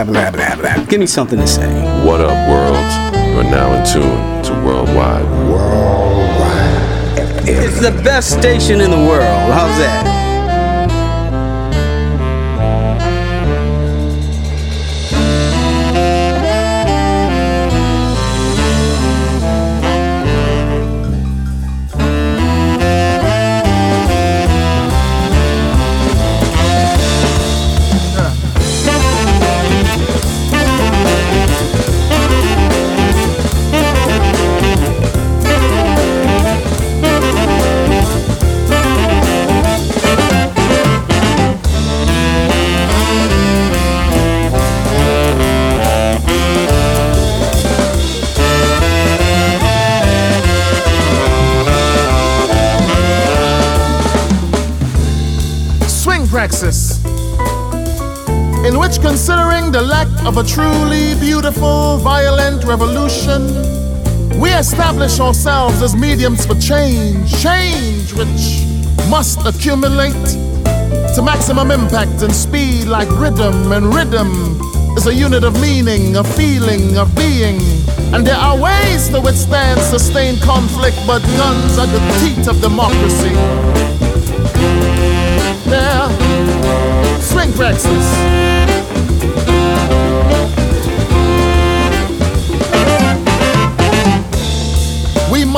Blah, 0.00 0.30
blah, 0.30 0.30
blah, 0.30 0.56
blah. 0.56 0.84
Give 0.84 0.98
me 0.98 1.06
something 1.06 1.38
to 1.38 1.46
say. 1.46 1.68
What 2.06 2.22
up, 2.22 2.48
world? 2.48 2.74
You're 3.34 3.44
now 3.44 3.70
in 3.74 3.84
tune 3.84 4.42
to 4.44 4.52
Worldwide. 4.64 5.26
Worldwide. 5.46 7.18
It's 7.46 7.80
the 7.80 7.90
best 8.02 8.30
station 8.38 8.80
in 8.80 8.90
the 8.90 8.96
world. 8.96 9.52
How's 9.52 9.78
that? 9.78 10.19
Of 60.30 60.36
a 60.36 60.44
truly 60.44 61.18
beautiful, 61.18 61.96
violent 61.96 62.62
revolution, 62.62 63.42
we 64.40 64.48
establish 64.52 65.18
ourselves 65.18 65.82
as 65.82 65.96
mediums 65.96 66.46
for 66.46 66.54
change, 66.54 67.32
change 67.42 68.12
which 68.12 68.62
must 69.10 69.44
accumulate 69.44 70.24
to 71.16 71.20
maximum 71.24 71.72
impact 71.72 72.22
and 72.22 72.32
speed 72.32 72.84
like 72.84 73.10
rhythm, 73.18 73.72
and 73.72 73.92
rhythm 73.92 74.30
is 74.96 75.08
a 75.08 75.12
unit 75.12 75.42
of 75.42 75.60
meaning, 75.60 76.16
of 76.16 76.32
feeling, 76.36 76.96
of 76.96 77.12
being. 77.16 77.58
And 78.14 78.24
there 78.24 78.38
are 78.38 78.56
ways 78.56 79.08
to 79.08 79.20
withstand 79.20 79.80
sustained 79.80 80.40
conflict, 80.42 80.98
but 81.08 81.22
guns 81.42 81.76
are 81.76 81.88
the 81.88 82.02
teeth 82.20 82.46
of 82.46 82.60
democracy. 82.60 83.34
There, 85.68 87.20
swing 87.20 87.52
praxis. 87.52 88.49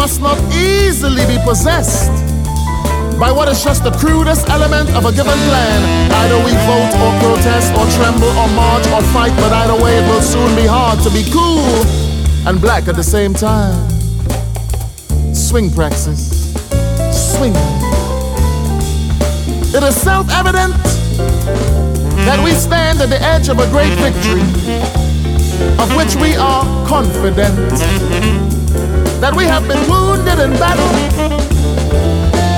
Must 0.02 0.20
not 0.20 0.36
easily 0.52 1.24
be 1.26 1.38
possessed 1.44 2.10
by 3.20 3.30
what 3.30 3.46
is 3.46 3.62
just 3.62 3.84
the 3.84 3.90
crudest 4.02 4.48
element 4.48 4.90
of 4.96 5.04
a 5.04 5.12
given 5.12 5.38
plan. 5.46 6.10
Either 6.10 6.38
we 6.38 6.50
vote 6.66 6.92
or 6.98 7.10
protest 7.22 7.70
or 7.78 7.86
tremble 7.94 8.26
or 8.42 8.48
march 8.48 8.84
or 8.88 9.00
fight, 9.14 9.30
but 9.36 9.52
either 9.52 9.80
way 9.80 9.96
it 9.96 10.04
will 10.10 10.20
soon 10.20 10.56
be 10.56 10.66
hard 10.66 10.98
to 11.04 11.10
be 11.10 11.22
cool 11.30 11.86
and 12.48 12.60
black 12.60 12.88
at 12.88 12.96
the 12.96 13.02
same 13.16 13.32
time. 13.32 13.78
Swing 15.32 15.70
praxis. 15.70 16.52
Swing. 17.14 17.54
It 19.70 19.84
is 19.84 19.94
self 19.94 20.26
evident 20.32 20.74
that 22.26 22.42
we 22.44 22.50
stand 22.54 23.00
at 23.00 23.08
the 23.08 23.22
edge 23.22 23.48
of 23.48 23.60
a 23.60 23.70
great 23.70 23.94
victory, 24.02 24.42
of 25.78 25.94
which 25.94 26.16
we 26.16 26.34
are 26.34 26.64
confident 26.88 28.51
that 29.22 29.38
we 29.38 29.46
have 29.46 29.62
been 29.70 29.78
wounded 29.86 30.34
in 30.42 30.50
battle. 30.58 30.82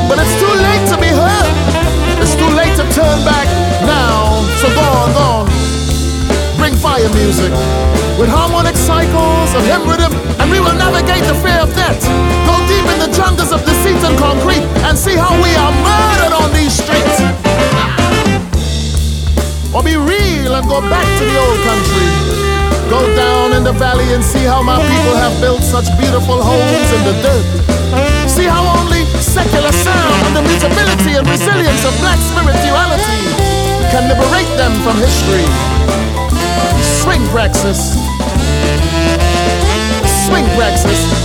But 0.09 0.17
it's 0.17 0.33
too 0.41 0.49
late 0.49 0.85
to 0.89 0.97
be 0.97 1.13
hurt. 1.13 1.53
It's 2.25 2.33
too 2.33 2.49
late 2.57 2.73
to 2.81 2.89
turn 2.89 3.21
back 3.29 3.45
now. 3.85 4.41
So 4.65 4.73
go 4.73 4.81
on, 4.81 5.09
go 5.13 5.25
on. 5.45 5.47
Bring 6.57 6.73
fire 6.81 7.05
music 7.13 7.53
with 8.17 8.33
harmonic 8.33 8.81
cycles 8.81 9.53
of 9.53 9.61
hymn 9.69 9.85
rhythm, 9.85 10.17
and 10.41 10.49
we 10.49 10.57
will 10.57 10.73
navigate 10.73 11.29
the 11.29 11.37
fear 11.45 11.61
of 11.61 11.69
death. 11.77 12.01
Go 12.49 12.57
deep 12.65 12.89
in 12.97 12.97
the 12.97 13.13
jungles 13.13 13.53
of 13.53 13.61
deceit 13.69 14.01
and 14.01 14.17
concrete 14.17 14.65
and 14.89 14.97
see 14.97 15.21
how 15.21 15.37
we 15.45 15.53
are 15.61 15.75
murdered 15.85 16.33
on 16.33 16.49
these 16.57 16.73
streets. 16.73 17.21
Or 19.69 19.85
be 19.85 20.01
real 20.01 20.57
and 20.57 20.65
go 20.65 20.81
back 20.81 21.05
to 21.05 21.25
the 21.29 21.37
old 21.45 21.61
country. 21.61 22.44
Go 22.91 23.01
down 23.17 23.53
in 23.53 23.65
the 23.65 23.73
valley 23.73 24.13
and 24.13 24.23
see 24.23 24.45
how 24.45 24.63
my 24.63 24.77
people 24.77 25.17
have 25.17 25.41
built 25.41 25.63
such 25.63 25.89
beautiful 25.99 26.43
homes 26.43 26.91
in 26.93 27.03
the 27.09 27.15
dirt. 27.25 27.47
See 28.29 28.45
how 28.45 28.65
only 28.79 29.05
secular 29.21 29.73
sound 29.73 30.21
and 30.27 30.37
the 30.37 30.43
mutability 30.43 31.17
and 31.17 31.27
resilience 31.29 31.85
of 31.85 31.97
black 32.01 32.19
spirituality 32.19 33.21
can 33.91 34.09
liberate 34.09 34.51
them 34.57 34.73
from 34.83 34.97
history. 34.99 35.47
Swing 37.01 37.25
praxis. 37.33 37.95
Swing 40.27 40.47
praxis. 40.57 41.24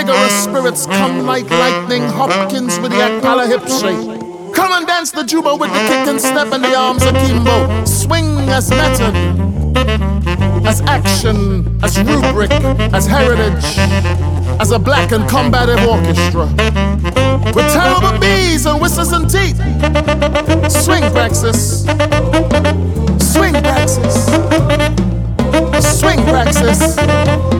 Vigorous 0.00 0.44
spirits. 0.44 0.86
Come 0.86 1.26
like 1.26 1.48
lightning, 1.50 2.02
Hopkins 2.02 2.78
with 2.80 2.92
the 2.92 2.98
Akpala 2.98 3.46
hip 3.46 3.66
shake. 3.68 4.54
Come 4.54 4.72
and 4.72 4.86
dance 4.86 5.10
the 5.10 5.24
juba 5.24 5.54
with 5.54 5.70
the 5.70 5.78
kick 5.88 6.08
and 6.08 6.20
step 6.20 6.52
and 6.52 6.64
the 6.64 6.74
arms 6.74 7.02
akimbo. 7.02 7.84
Swing 7.84 8.38
as 8.48 8.70
method, 8.70 9.14
as 10.66 10.80
action, 10.82 11.78
as 11.82 11.98
rubric, 11.98 12.50
as 12.96 13.06
heritage, 13.06 13.78
as 14.58 14.70
a 14.70 14.78
black 14.78 15.12
and 15.12 15.28
combative 15.28 15.82
orchestra. 15.86 16.46
With 17.54 17.68
terrible 17.72 18.18
bees 18.18 18.66
and 18.66 18.80
whistles 18.80 19.12
and 19.12 19.28
teeth. 19.28 19.58
Swing 20.70 21.04
praxis. 21.12 21.84
Swing 23.32 23.54
praxis. 23.54 24.16
Swing 26.00 26.22
praxis. 26.24 27.59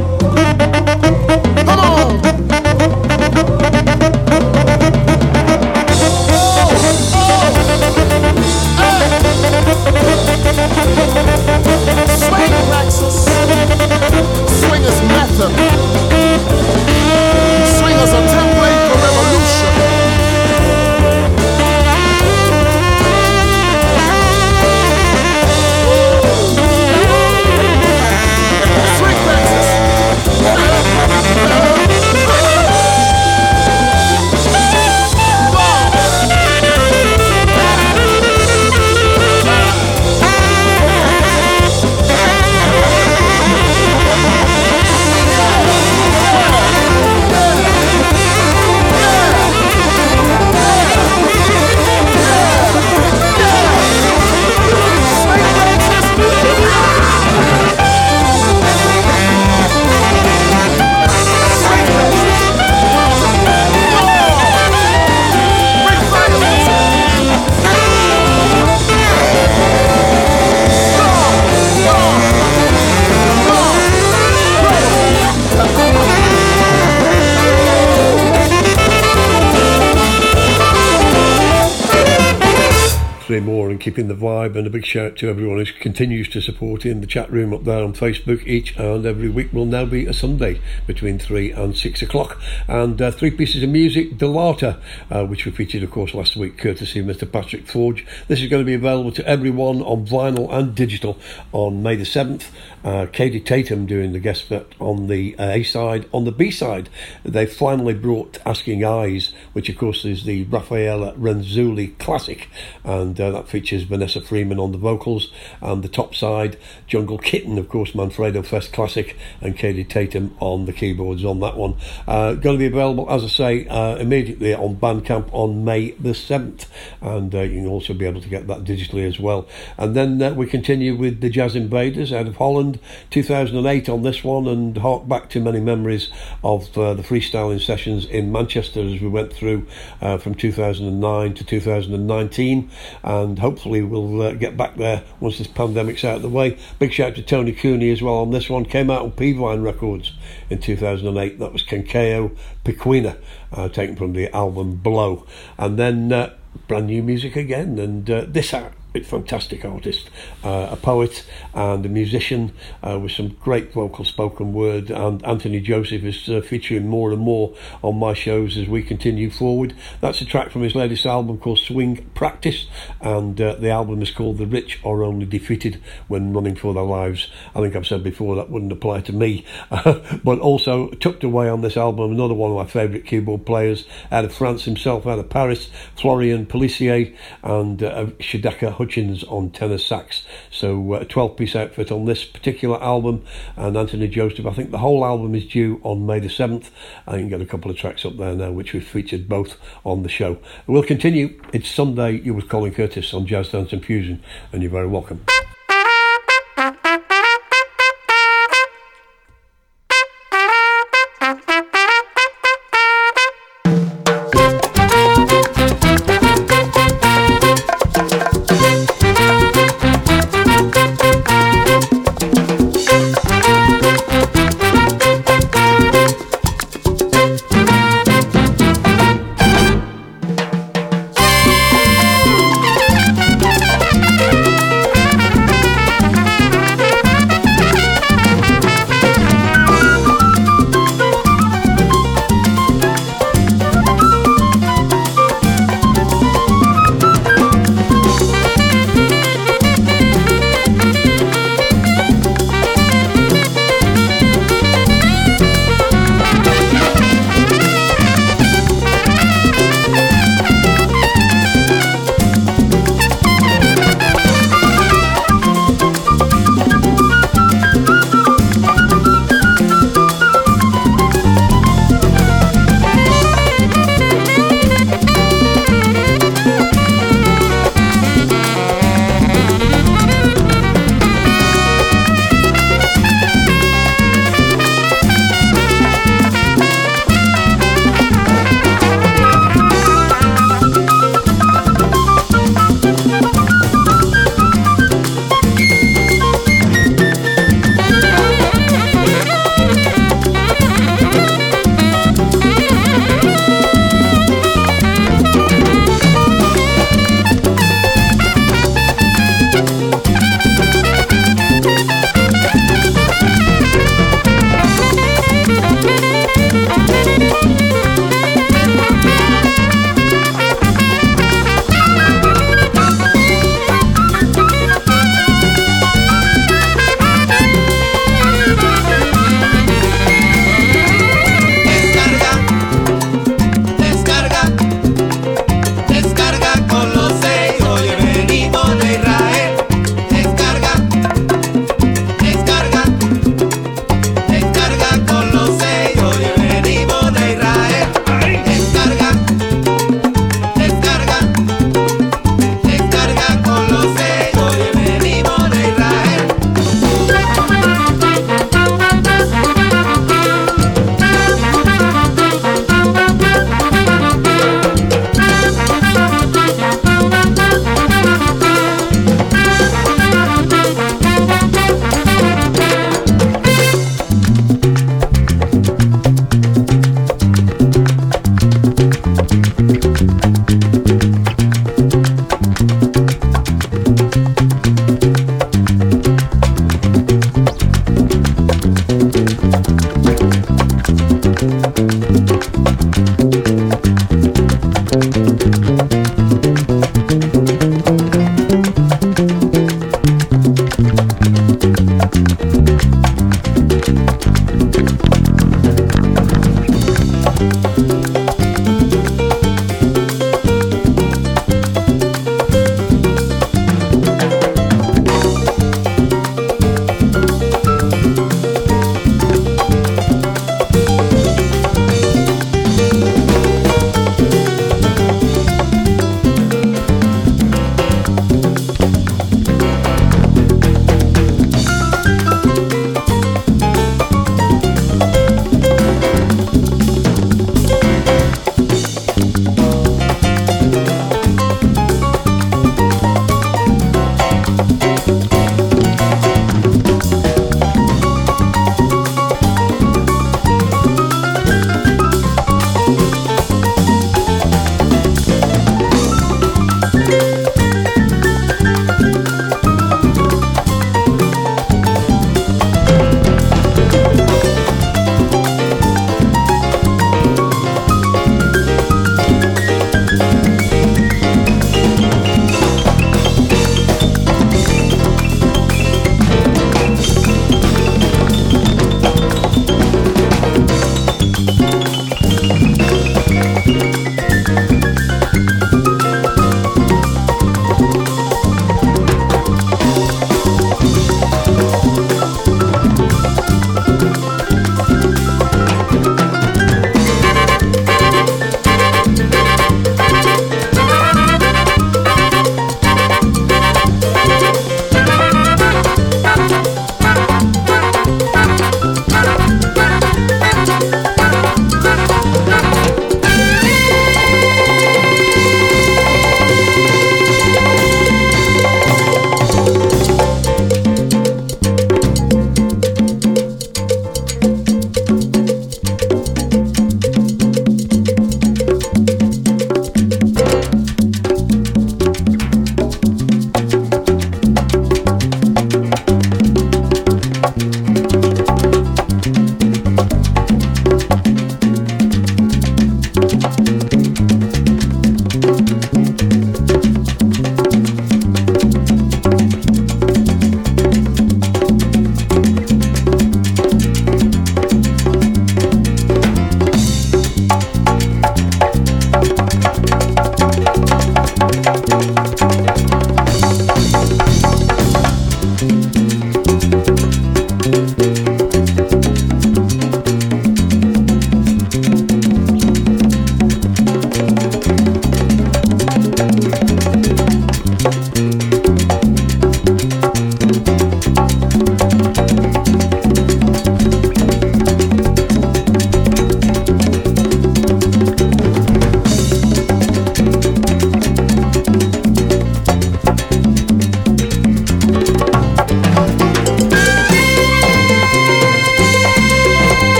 Keeping 83.81 84.09
the 84.09 84.15
vibe 84.15 84.57
and 84.57 84.67
a 84.67 84.71
big 84.71 84.85
shout 84.85 85.13
out 85.13 85.17
to 85.17 85.29
everyone 85.29 85.59
who 85.59 85.65
continues 85.81 86.29
to 86.29 86.41
support 86.41 86.85
in 86.85 87.01
the 87.01 87.07
chat 87.07 87.31
room 87.33 87.53
up 87.53 87.65
there 87.65 87.83
on 87.83 87.95
Facebook 87.95 88.47
each 88.47 88.77
and 88.77 89.07
every 89.07 89.29
week. 89.29 89.53
Will 89.53 89.65
now 89.65 89.85
be 89.85 90.07
a 90.07 90.13
Sunday 90.13 90.61
between 90.87 91.19
three 91.19 91.51
and 91.51 91.77
six 91.77 92.03
o'clock. 92.03 92.41
And 92.69 93.01
uh, 93.01 93.11
three 93.11 93.31
pieces 93.31 93.63
of 93.63 93.71
music 93.71 94.19
Delata 94.19 94.81
uh, 95.11 95.25
which 95.25 95.45
we 95.45 95.53
featured 95.53 95.83
of 95.83 95.91
course 95.91 96.15
last 96.15 96.37
week 96.37 96.59
courtesy 96.59 97.01
of 97.01 97.07
Mr 97.07 97.31
Patrick 97.31 97.67
Forge. 97.67 98.07
This 98.29 98.41
is 98.41 98.49
going 98.49 98.61
to 98.61 98.67
be 98.67 98.75
available 98.75 99.13
to 99.13 99.27
everyone 99.27 99.83
on 99.83 100.07
vinyl 100.07 100.53
and 100.53 100.75
digital 100.75 101.19
on 101.53 101.83
May 101.83 101.97
the 101.97 102.05
7th 102.05 102.51
uh, 102.85 103.07
Katie 103.13 103.41
Tatum 103.41 103.87
doing 103.87 104.13
the 104.13 104.19
guest 104.19 104.49
set 104.49 104.67
on 104.79 105.09
the 105.09 105.37
uh, 105.39 105.51
A 105.51 105.63
side. 105.63 106.09
On 106.13 106.25
the 106.25 106.33
B 106.33 106.51
side 106.51 106.89
they 107.25 107.47
finally 107.47 107.95
brought 107.95 108.39
Asking 108.47 108.85
Eyes 108.85 109.33
which 109.53 109.69
of 109.69 109.77
course 109.77 110.05
is 110.05 110.25
the 110.25 110.45
Raffaella 110.47 111.17
Renzulli 111.17 111.99
classic. 111.99 112.49
And 112.85 113.21
uh, 113.21 113.31
that 113.31 113.49
features 113.49 113.83
Vanessa 113.83 114.21
Freeman 114.21 114.59
on 114.59 114.73
the 114.73 114.79
vocals, 114.79 115.33
and 115.61 115.83
the 115.83 115.89
top 115.89 116.15
side, 116.15 116.57
Jungle 116.87 117.19
Kitten, 117.19 117.59
of 117.59 117.69
course, 117.69 117.93
Manfredo 117.93 118.45
Fest 118.45 118.73
Classic, 118.73 119.17
and 119.41 119.57
Katie 119.57 119.85
Tatum 119.85 120.37
on 120.41 120.67
the 120.67 120.73
keyboards 120.73 121.25
on 121.25 121.41
that 121.41 121.57
one. 121.57 121.77
Uh, 122.07 122.35
going 122.35 122.57
to 122.57 122.59
be 122.59 122.67
available, 122.67 123.11
as 123.11 123.25
I 123.25 123.29
say, 123.29 123.67
uh, 123.67 123.97
immediately 123.97 124.55
on 124.55 124.77
Bandcamp 124.77 125.29
on 125.33 125.65
May 125.65 125.93
the 125.93 126.11
7th, 126.11 126.67
and 127.01 127.35
uh, 127.35 127.41
you 127.41 127.61
can 127.63 127.67
also 127.67 127.95
be 127.95 128.07
able 128.07 128.21
to 128.21 128.29
get 128.29 128.47
that 128.47 128.65
digitally 128.65 129.07
as 129.07 129.19
well. 129.19 129.49
And 129.79 129.95
then 129.95 130.37
we 130.37 130.47
continue 130.47 130.97
with 130.97 131.21
the 131.21 131.31
Jazz 131.31 131.57
Invaders 131.57 132.13
out 132.13 132.27
of 132.27 132.37
Holland, 132.37 132.70
2008 133.11 133.89
on 133.89 134.03
this 134.03 134.23
one, 134.23 134.47
and 134.47 134.77
hark 134.79 135.09
back 135.09 135.29
to 135.31 135.41
many 135.41 135.61
memories 135.61 136.11
of 136.45 136.77
uh, 136.77 136.95
the 136.95 137.03
freestyling 137.03 137.61
sessions 137.61 138.05
in 138.07 138.31
Manchester 138.31 138.81
as 138.81 139.01
we 139.01 139.09
went 139.09 139.33
through 139.33 139.67
uh, 140.01 140.19
from 140.19 140.35
2009 140.35 141.35
to 141.35 141.45
2019, 141.45 142.71
and 143.03 143.39
hopefully 143.39 143.83
we'll 143.83 144.23
uh, 144.23 144.33
get 144.33 144.57
back 144.57 144.77
there 144.77 145.03
once 145.21 145.39
this 145.39 145.47
pandemic's 145.47 146.05
out 146.05 146.17
of 146.17 146.23
the 146.23 146.29
way. 146.29 146.59
Big 146.79 146.93
shout 146.93 147.15
to 147.15 147.23
Tony 147.23 147.53
Cooney 147.53 147.91
as 147.91 148.03
well 148.03 148.17
on 148.17 148.31
this 148.31 148.49
one. 148.49 148.65
Came 148.65 148.91
out 148.91 149.03
on 149.03 149.13
Peavine 149.13 149.63
Records 149.65 150.13
in 150.49 150.61
2008. 150.61 151.39
That 151.39 151.53
was 151.53 151.63
Kenkeo 151.63 152.37
Pequena, 152.65 153.17
uh, 153.53 153.69
taken 153.69 153.97
from 153.97 154.13
the 154.13 154.35
album 154.35 154.77
Blow, 154.77 155.27
and 155.59 155.79
then 155.79 156.13
uh, 156.13 156.35
brand 156.69 156.87
new 156.87 157.03
music 157.03 157.37
again. 157.37 157.79
And 157.79 158.11
uh, 158.11 158.25
this 158.27 158.53
a 158.53 158.73
fantastic 159.05 159.65
artist, 159.65 160.11
uh, 160.45 160.69
a 160.71 160.77
poet 160.77 161.25
and 161.55 161.85
a 161.87 161.89
musician 161.89 162.53
uh, 162.83 162.99
with 162.99 163.13
some 163.13 163.29
great 163.41 163.73
vocal 163.73 164.05
spoken 164.05 164.53
word. 164.53 164.91
And 164.91 165.25
Anthony 165.25 165.61
Joseph 165.61 166.03
is 166.03 166.29
uh, 166.29 166.41
featuring 166.41 166.89
more 166.89 167.13
and 167.13 167.21
more 167.21 167.55
on 167.83 167.97
my 167.97 168.15
shows 168.15 168.57
as 168.57 168.69
we 168.69 168.83
continue 168.83 169.31
forward. 169.31 169.75
That's 170.01 170.21
a 170.21 170.25
track 170.25 170.51
from 170.51 170.63
his 170.63 170.75
latest 170.75 171.07
album 171.07 171.39
called 171.39 171.59
Swing 171.59 172.11
Praxis, 172.15 172.67
and 173.01 173.41
uh, 173.41 173.55
the 173.55 173.71
album 173.71 174.03
is 174.03 174.11
called 174.11 174.39
The 174.39 174.47
Rich 174.47 174.81
Are 174.85 175.03
Only 175.03 175.27
Defeated 175.27 175.81
When 176.09 176.33
Running 176.33 176.57
for 176.57 176.75
Their 176.75 176.83
Lives. 176.83 177.31
I 177.55 177.61
think 177.61 177.77
I've 177.77 177.87
said 177.87 178.03
before 178.03 178.37
that 178.37 178.51
wouldn't 178.51 178.73
apply 178.73 179.01
to 179.03 179.13
me, 179.13 179.45
but 179.71 180.39
also 180.41 180.89
tucked 180.91 181.25
away 181.25 181.49
on 181.49 181.61
this 181.61 181.77
album, 181.77 182.13
another 182.13 182.35
one 182.35 182.51
of 182.51 182.57
my 182.57 182.67
favourite 182.67 183.07
keyboard 183.07 183.47
players 183.47 183.87
out 184.11 184.25
of 184.25 184.35
France 184.35 184.65
himself, 184.65 185.07
out 185.07 185.19
of 185.19 185.31
Paris, 185.31 185.71
Florian 185.97 186.47
Pelissier, 186.47 187.15
and 187.43 187.83
uh, 187.83 188.07
Shabaka 188.19 188.80
Hutchings 188.81 189.23
on 189.25 189.51
tenor 189.51 189.77
sax. 189.77 190.23
So 190.51 190.95
uh, 190.95 191.01
a 191.01 191.05
12 191.05 191.37
piece 191.37 191.55
outfit 191.55 191.93
on 191.93 192.07
this 192.07 192.25
particular 192.25 192.83
album. 192.83 193.25
And 193.57 193.77
Anthony 193.77 194.09
Joseph, 194.09 194.47
I 194.47 194.53
think 194.53 194.71
the 194.71 194.79
whole 194.79 195.05
album 195.05 195.35
is 195.35 195.47
due 195.47 195.81
on 195.83 196.07
May 196.07 196.19
the 196.19 196.29
7th. 196.29 196.71
I 197.07 197.19
can 197.19 197.29
get 197.29 197.43
a 197.43 197.47
couple 197.47 197.71
of 197.71 197.77
tracks 197.77 198.07
up 198.07 198.17
there 198.17 198.35
now, 198.35 198.53
which 198.53 198.73
we've 198.73 198.87
featured 198.87 199.29
both 199.29 199.59
on 199.85 200.03
the 200.03 200.09
show. 200.09 200.39
We'll 200.67 200.83
continue. 200.83 201.39
It's 201.53 201.71
Sunday. 201.71 202.21
You 202.21 202.33
with 202.33 202.49
Colin 202.49 202.73
Curtis 202.73 203.13
on 203.13 203.27
Jazz 203.27 203.51
Dance 203.51 203.75
and 203.75 203.85
Fusion, 203.85 204.23
and 204.51 204.63
you're 204.63 204.73
very 204.73 204.87
welcome. 204.87 205.27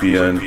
To 0.00 0.40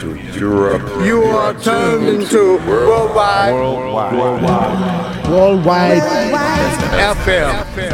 to 0.00 0.38
Europe. 0.38 0.82
You 1.04 1.22
are 1.22 1.54
turned 1.54 2.08
into 2.08 2.58
worldwide. 2.66 3.52
Worldwide. 3.54 4.12
Worldwide. 4.18 5.28
Worldwide. 5.28 6.02
FM. 7.16 7.87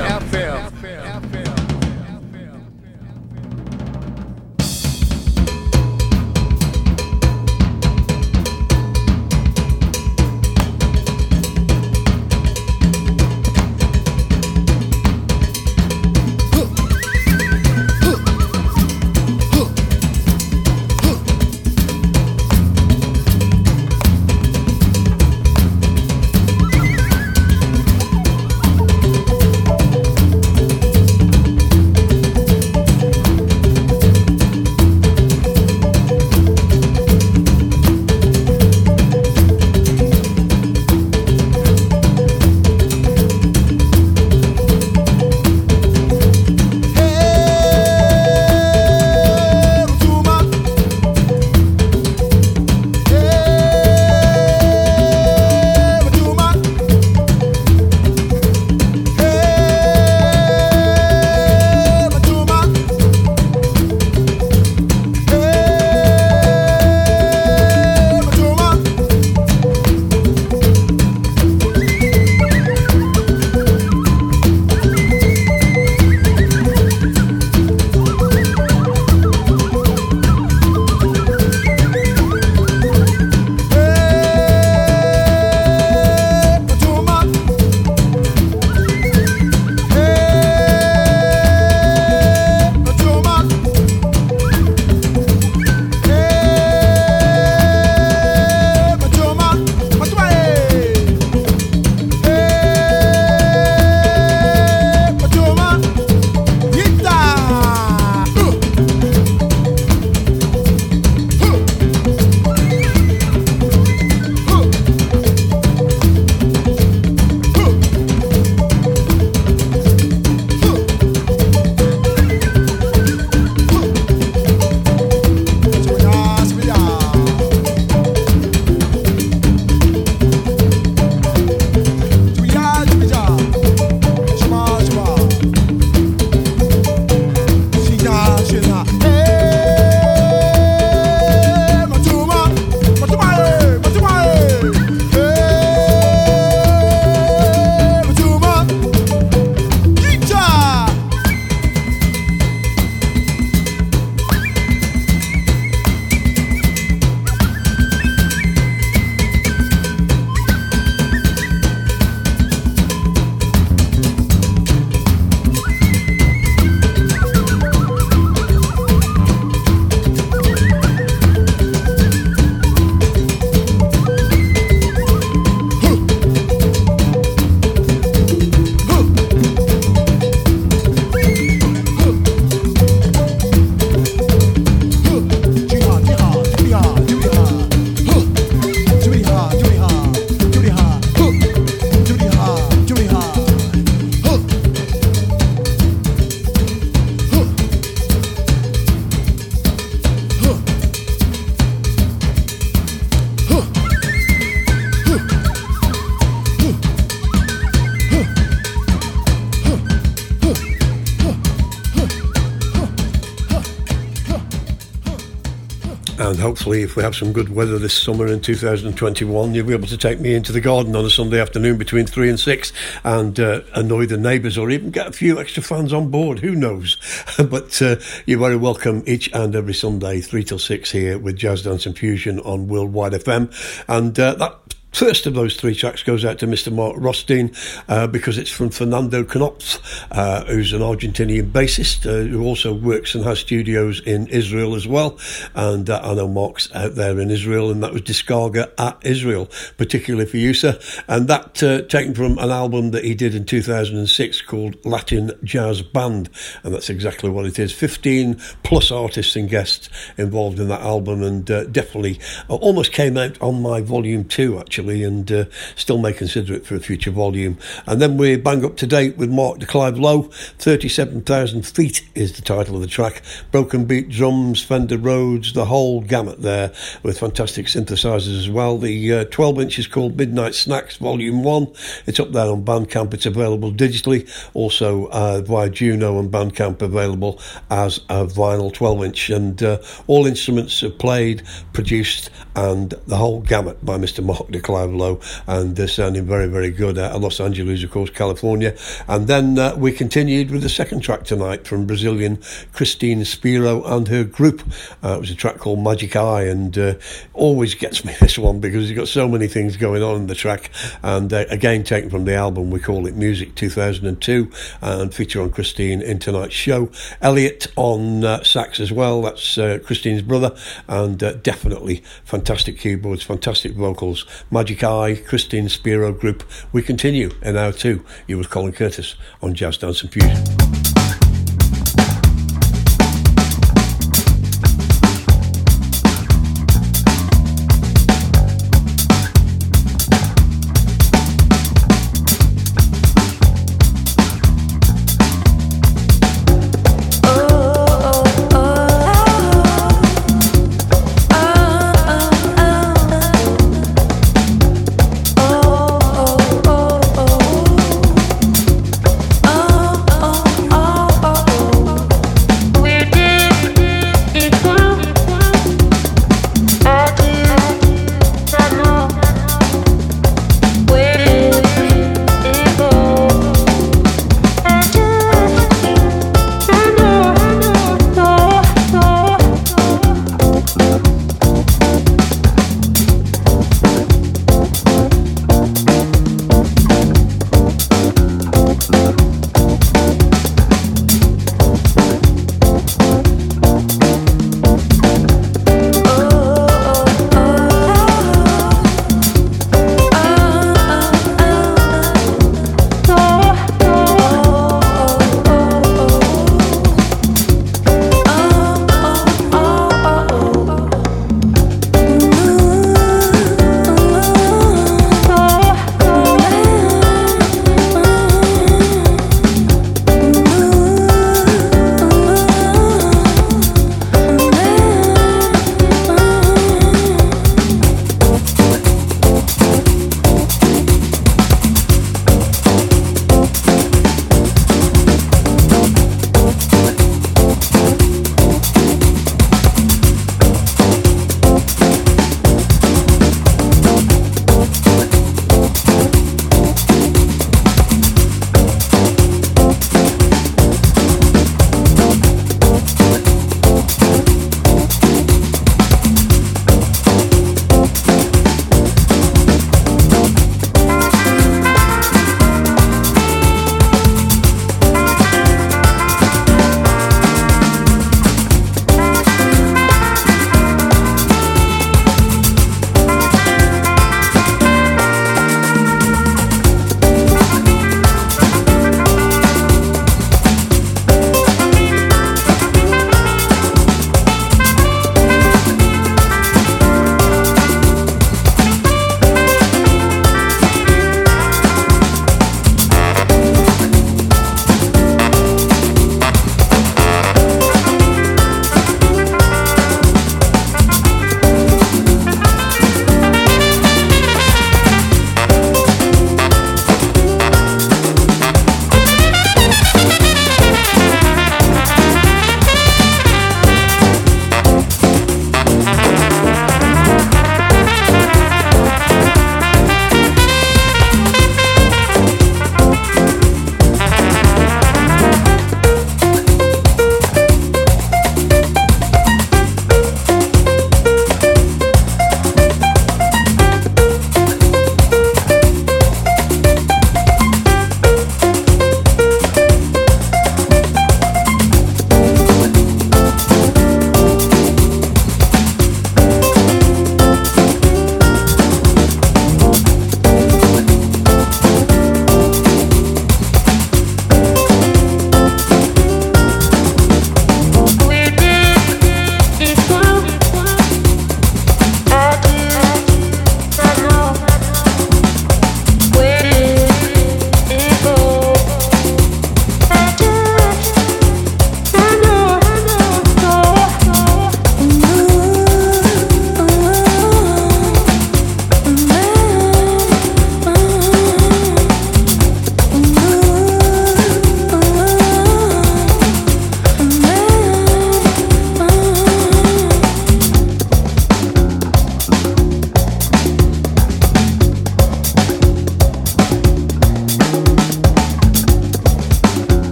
Hopefully, 216.44 216.82
if 216.82 216.94
we 216.94 217.02
have 217.02 217.16
some 217.16 217.32
good 217.32 217.48
weather 217.48 217.78
this 217.78 217.94
summer 217.94 218.26
in 218.26 218.38
2021, 218.38 219.54
you'll 219.54 219.66
be 219.66 219.72
able 219.72 219.88
to 219.88 219.96
take 219.96 220.20
me 220.20 220.34
into 220.34 220.52
the 220.52 220.60
garden 220.60 220.94
on 220.94 221.02
a 221.02 221.08
Sunday 221.08 221.40
afternoon 221.40 221.78
between 221.78 222.06
three 222.06 222.28
and 222.28 222.38
six 222.38 222.70
and 223.02 223.40
uh, 223.40 223.62
annoy 223.74 224.04
the 224.04 224.18
neighbours 224.18 224.58
or 224.58 224.68
even 224.68 224.90
get 224.90 225.06
a 225.06 225.12
few 225.12 225.40
extra 225.40 225.62
fans 225.62 225.90
on 225.90 226.10
board. 226.10 226.40
Who 226.40 226.54
knows? 226.54 226.98
but 227.48 227.80
uh, 227.80 227.96
you're 228.26 228.38
very 228.38 228.56
welcome 228.56 229.02
each 229.06 229.32
and 229.32 229.56
every 229.56 229.72
Sunday, 229.72 230.20
three 230.20 230.44
till 230.44 230.58
six 230.58 230.90
here 230.90 231.18
with 231.18 231.36
Jazz 231.36 231.62
Dance 231.62 231.86
and 231.86 231.96
Fusion 231.96 232.38
on 232.40 232.68
Worldwide 232.68 233.12
FM. 233.12 233.50
And 233.88 234.20
uh, 234.20 234.34
that 234.34 234.58
First 234.94 235.26
of 235.26 235.34
those 235.34 235.56
three 235.56 235.74
tracks 235.74 236.04
goes 236.04 236.24
out 236.24 236.38
to 236.38 236.46
Mr. 236.46 236.72
Mark 236.72 236.94
Rothstein 236.96 237.50
uh, 237.88 238.06
because 238.06 238.38
it's 238.38 238.50
from 238.50 238.70
Fernando 238.70 239.24
Knopf, 239.24 240.06
uh, 240.12 240.44
who's 240.44 240.72
an 240.72 240.82
Argentinian 240.82 241.50
bassist 241.50 242.06
uh, 242.06 242.28
who 242.28 242.44
also 242.44 242.72
works 242.72 243.16
and 243.16 243.24
has 243.24 243.40
studios 243.40 244.00
in 244.06 244.28
Israel 244.28 244.76
as 244.76 244.86
well. 244.86 245.18
And 245.54 245.88
uh, 245.88 246.00
I 246.02 246.14
know 246.14 246.28
Mark's 246.28 246.74
out 246.74 246.94
there 246.94 247.20
in 247.20 247.30
Israel, 247.30 247.70
and 247.70 247.82
that 247.82 247.92
was 247.92 248.02
Discarga 248.02 248.72
at 248.78 248.98
Israel, 249.02 249.48
particularly 249.76 250.26
for 250.26 250.36
you, 250.36 250.54
sir. 250.54 250.78
And 251.08 251.28
that 251.28 251.62
uh, 251.62 251.82
taken 251.82 252.14
from 252.14 252.38
an 252.38 252.50
album 252.50 252.90
that 252.90 253.04
he 253.04 253.14
did 253.14 253.34
in 253.34 253.44
2006 253.44 254.42
called 254.42 254.84
Latin 254.84 255.32
Jazz 255.42 255.82
Band, 255.82 256.28
and 256.64 256.74
that's 256.74 256.90
exactly 256.90 257.30
what 257.30 257.46
it 257.46 257.58
is. 257.58 257.72
15 257.72 258.40
plus 258.62 258.90
artists 258.90 259.36
and 259.36 259.48
guests 259.48 259.88
involved 260.16 260.58
in 260.58 260.68
that 260.68 260.80
album, 260.80 261.22
and 261.22 261.50
uh, 261.50 261.64
definitely 261.64 262.18
almost 262.48 262.92
came 262.92 263.16
out 263.16 263.40
on 263.40 263.62
my 263.62 263.80
volume 263.80 264.24
two 264.24 264.58
actually 264.58 264.74
actually, 264.74 265.04
and 265.04 265.30
uh, 265.30 265.44
still 265.76 265.98
may 265.98 266.12
consider 266.12 266.54
it 266.54 266.66
for 266.66 266.74
a 266.74 266.80
future 266.80 267.10
volume. 267.10 267.56
And 267.86 268.00
then 268.00 268.16
we 268.16 268.36
bang 268.36 268.64
up 268.64 268.76
to 268.78 268.86
date 268.86 269.16
with 269.16 269.30
Mark 269.30 269.58
de 269.58 269.66
Clive 269.66 269.98
Lowe. 269.98 270.22
37,000 270.58 271.64
Feet 271.64 272.02
is 272.14 272.32
the 272.32 272.42
title 272.42 272.74
of 272.74 272.80
the 272.80 272.88
track. 272.88 273.22
Broken 273.52 273.84
beat 273.84 274.08
drums, 274.08 274.62
Fender 274.62 274.98
Rhodes, 274.98 275.52
the 275.52 275.66
whole 275.66 276.00
gamut 276.00 276.42
there 276.42 276.72
with 277.02 277.18
fantastic 277.18 277.66
synthesizers 277.66 278.36
as 278.36 278.50
well. 278.50 278.78
The 278.78 279.12
uh, 279.12 279.24
12 279.26 279.60
inch 279.60 279.78
is 279.78 279.86
called 279.86 280.16
Midnight 280.16 280.54
Snacks 280.54 280.96
Volume 280.96 281.42
1. 281.42 281.72
It's 282.06 282.18
up 282.18 282.32
there 282.32 282.50
on 282.50 282.64
Bandcamp. 282.64 283.14
It's 283.14 283.26
available 283.26 283.72
digitally, 283.72 284.28
also 284.54 285.06
uh, 285.06 285.40
via 285.40 285.70
Juno 285.70 286.18
and 286.18 286.30
Bandcamp 286.30 286.53
available 286.60 287.40
as 287.70 287.98
a 288.08 288.26
vinyl 288.26 288.72
12 288.72 289.04
inch. 289.04 289.30
And 289.30 289.62
uh, 289.62 289.78
all 290.06 290.26
instruments 290.26 290.82
are 290.82 290.90
played, 290.90 291.42
produced, 291.72 292.30
and 292.54 292.90
the 293.06 293.16
whole 293.16 293.40
gamut 293.40 293.84
by 293.84 293.98
Mr. 293.98 294.24
Mark 294.24 294.50
de 294.50 294.60
Clive 294.60 294.74
Clive 294.74 295.42
and 295.46 295.76
they're 295.76 295.88
sounding 295.88 296.26
very, 296.26 296.46
very 296.46 296.70
good 296.70 296.98
at 296.98 297.18
Los 297.20 297.40
Angeles, 297.40 297.82
of 297.84 297.90
course, 297.90 298.10
California. 298.10 298.76
And 299.08 299.26
then 299.26 299.58
uh, 299.58 299.74
we 299.76 299.92
continued 299.92 300.50
with 300.50 300.62
the 300.62 300.68
second 300.68 301.00
track 301.00 301.24
tonight 301.24 301.66
from 301.66 301.86
Brazilian 301.86 302.42
Christine 302.72 303.24
Spero 303.24 303.84
and 303.84 304.08
her 304.08 304.24
group. 304.24 304.62
Uh, 305.02 305.14
it 305.16 305.20
was 305.20 305.30
a 305.30 305.34
track 305.34 305.58
called 305.58 305.82
Magic 305.82 306.16
Eye, 306.16 306.44
and 306.44 306.76
uh, 306.76 306.94
always 307.32 307.74
gets 307.74 308.04
me 308.04 308.14
this 308.20 308.38
one 308.38 308.60
because 308.60 308.88
you've 308.88 308.98
got 308.98 309.08
so 309.08 309.28
many 309.28 309.46
things 309.46 309.76
going 309.76 310.02
on 310.02 310.16
in 310.16 310.26
the 310.26 310.34
track. 310.34 310.70
And 311.02 311.32
uh, 311.32 311.44
again, 311.48 311.84
taken 311.84 312.10
from 312.10 312.24
the 312.24 312.34
album, 312.34 312.70
we 312.70 312.80
call 312.80 313.06
it 313.06 313.14
Music 313.14 313.54
2002, 313.54 314.50
and 314.82 315.14
feature 315.14 315.40
on 315.40 315.50
Christine 315.50 316.02
in 316.02 316.18
tonight's 316.44 316.54
show. 316.54 316.90
Elliot 317.22 317.66
on 317.76 318.24
uh, 318.24 318.42
sax 318.42 318.80
as 318.80 318.92
well, 318.92 319.22
that's 319.22 319.56
uh, 319.56 319.78
Christine's 319.84 320.22
brother, 320.22 320.54
and 320.88 321.18
definitely 321.42 322.02
fantastic 322.24 322.78
keyboards, 322.78 323.22
fantastic 323.22 323.72
vocals. 323.72 324.26
Magic 324.50 324.82
Eye, 324.84 325.14
Christine 325.14 325.68
Spero 325.68 326.12
Group. 326.12 326.44
We 326.72 326.82
continue 326.82 327.30
in 327.42 327.56
hour 327.56 327.72
two. 327.72 328.04
You 328.26 328.38
with 328.38 328.50
Colin 328.50 328.72
Curtis 328.72 329.14
on 329.42 329.54
Jazz 329.54 329.78
Dance 329.78 330.02
and 330.02 330.12
Fusion. 330.12 330.93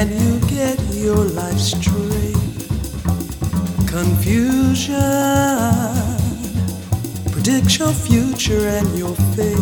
Can 0.00 0.12
you 0.12 0.40
get 0.48 0.80
your 0.94 1.26
life 1.36 1.58
straight? 1.58 2.34
Confusion 3.86 4.96
predicts 7.30 7.78
your 7.78 7.92
future 7.92 8.66
and 8.66 8.88
your 8.96 9.14
fate. 9.36 9.58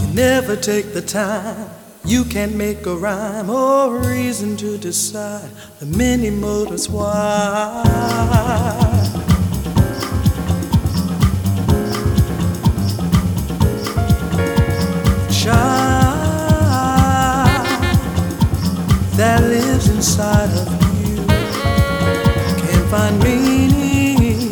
You 0.00 0.14
never 0.14 0.54
take 0.54 0.92
the 0.94 1.02
time. 1.02 1.68
You 2.04 2.24
can't 2.24 2.54
make 2.54 2.86
a 2.86 2.94
rhyme 2.94 3.50
or 3.50 3.98
reason 3.98 4.56
to 4.58 4.78
decide 4.78 5.50
the 5.80 5.86
many 5.86 6.30
motives 6.30 6.88
why. 6.88 7.80
Inside 20.02 20.50
of 20.58 20.66
you 21.06 21.24
can't 22.66 22.88
find 22.90 23.14
meaning 23.22 24.50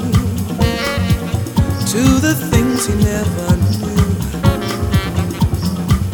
to 1.90 2.02
the 2.26 2.34
things 2.52 2.86
he 2.86 2.94
never 3.02 3.56
knew. 3.56 4.10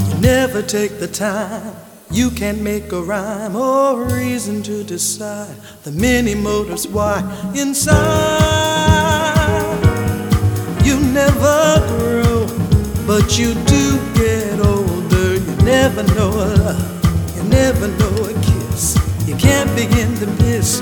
You 0.09 0.17
never 0.23 0.63
take 0.63 0.99
the 1.01 1.07
time. 1.07 1.75
You 2.11 2.31
can't 2.31 2.63
make 2.63 2.91
a 2.93 3.03
rhyme 3.03 3.57
or 3.57 4.05
reason 4.05 4.63
to 4.63 4.83
decide 4.83 5.55
the 5.85 5.93
many 5.93 6.35
motives 6.35 6.89
why 6.89 7.21
inside 7.55 7.93
you 10.83 10.99
never 10.99 11.85
grow, 11.99 12.47
but 13.07 13.39
you 13.39 13.53
do 13.53 13.99
get 14.15 14.61
older. 14.65 15.35
You 15.35 15.57
never 15.57 16.05
know 16.15 16.31
a 16.31 16.47
love, 16.57 17.37
you 17.37 17.43
never 17.51 17.87
know 17.87 18.25
a 18.25 18.33
kiss. 18.33 18.56
Can't 19.39 19.75
begin 19.77 20.15
to 20.17 20.27
miss. 20.43 20.81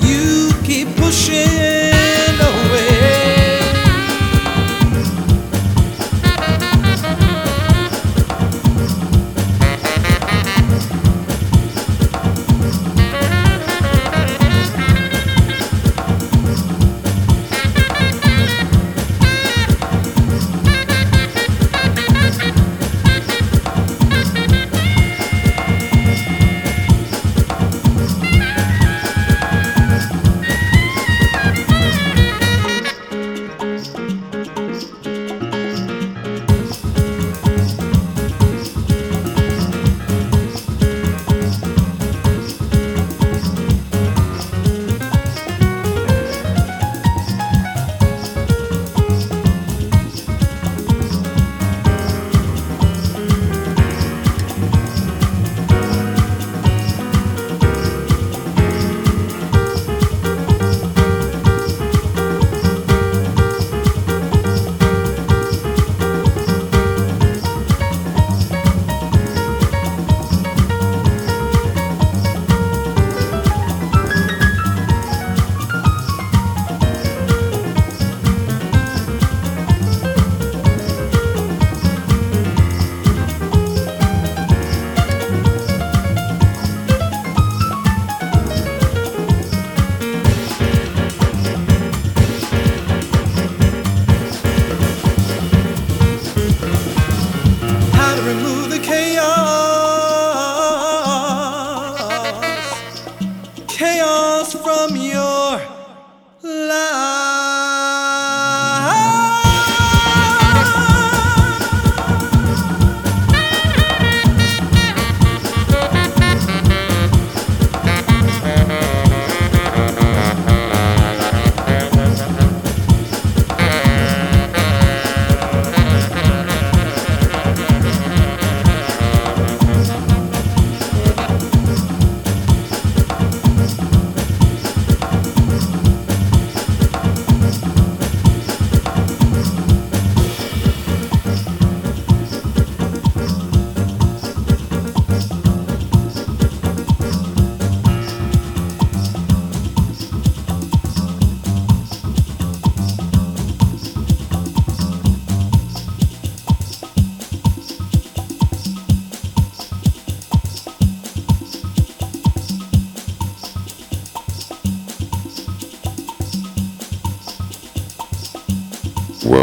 You 0.00 0.50
keep 0.64 0.88
pushing 0.96 1.38
away. 2.40 3.21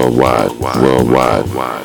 Worldwide, 0.10 0.82
worldwide, 0.82 1.79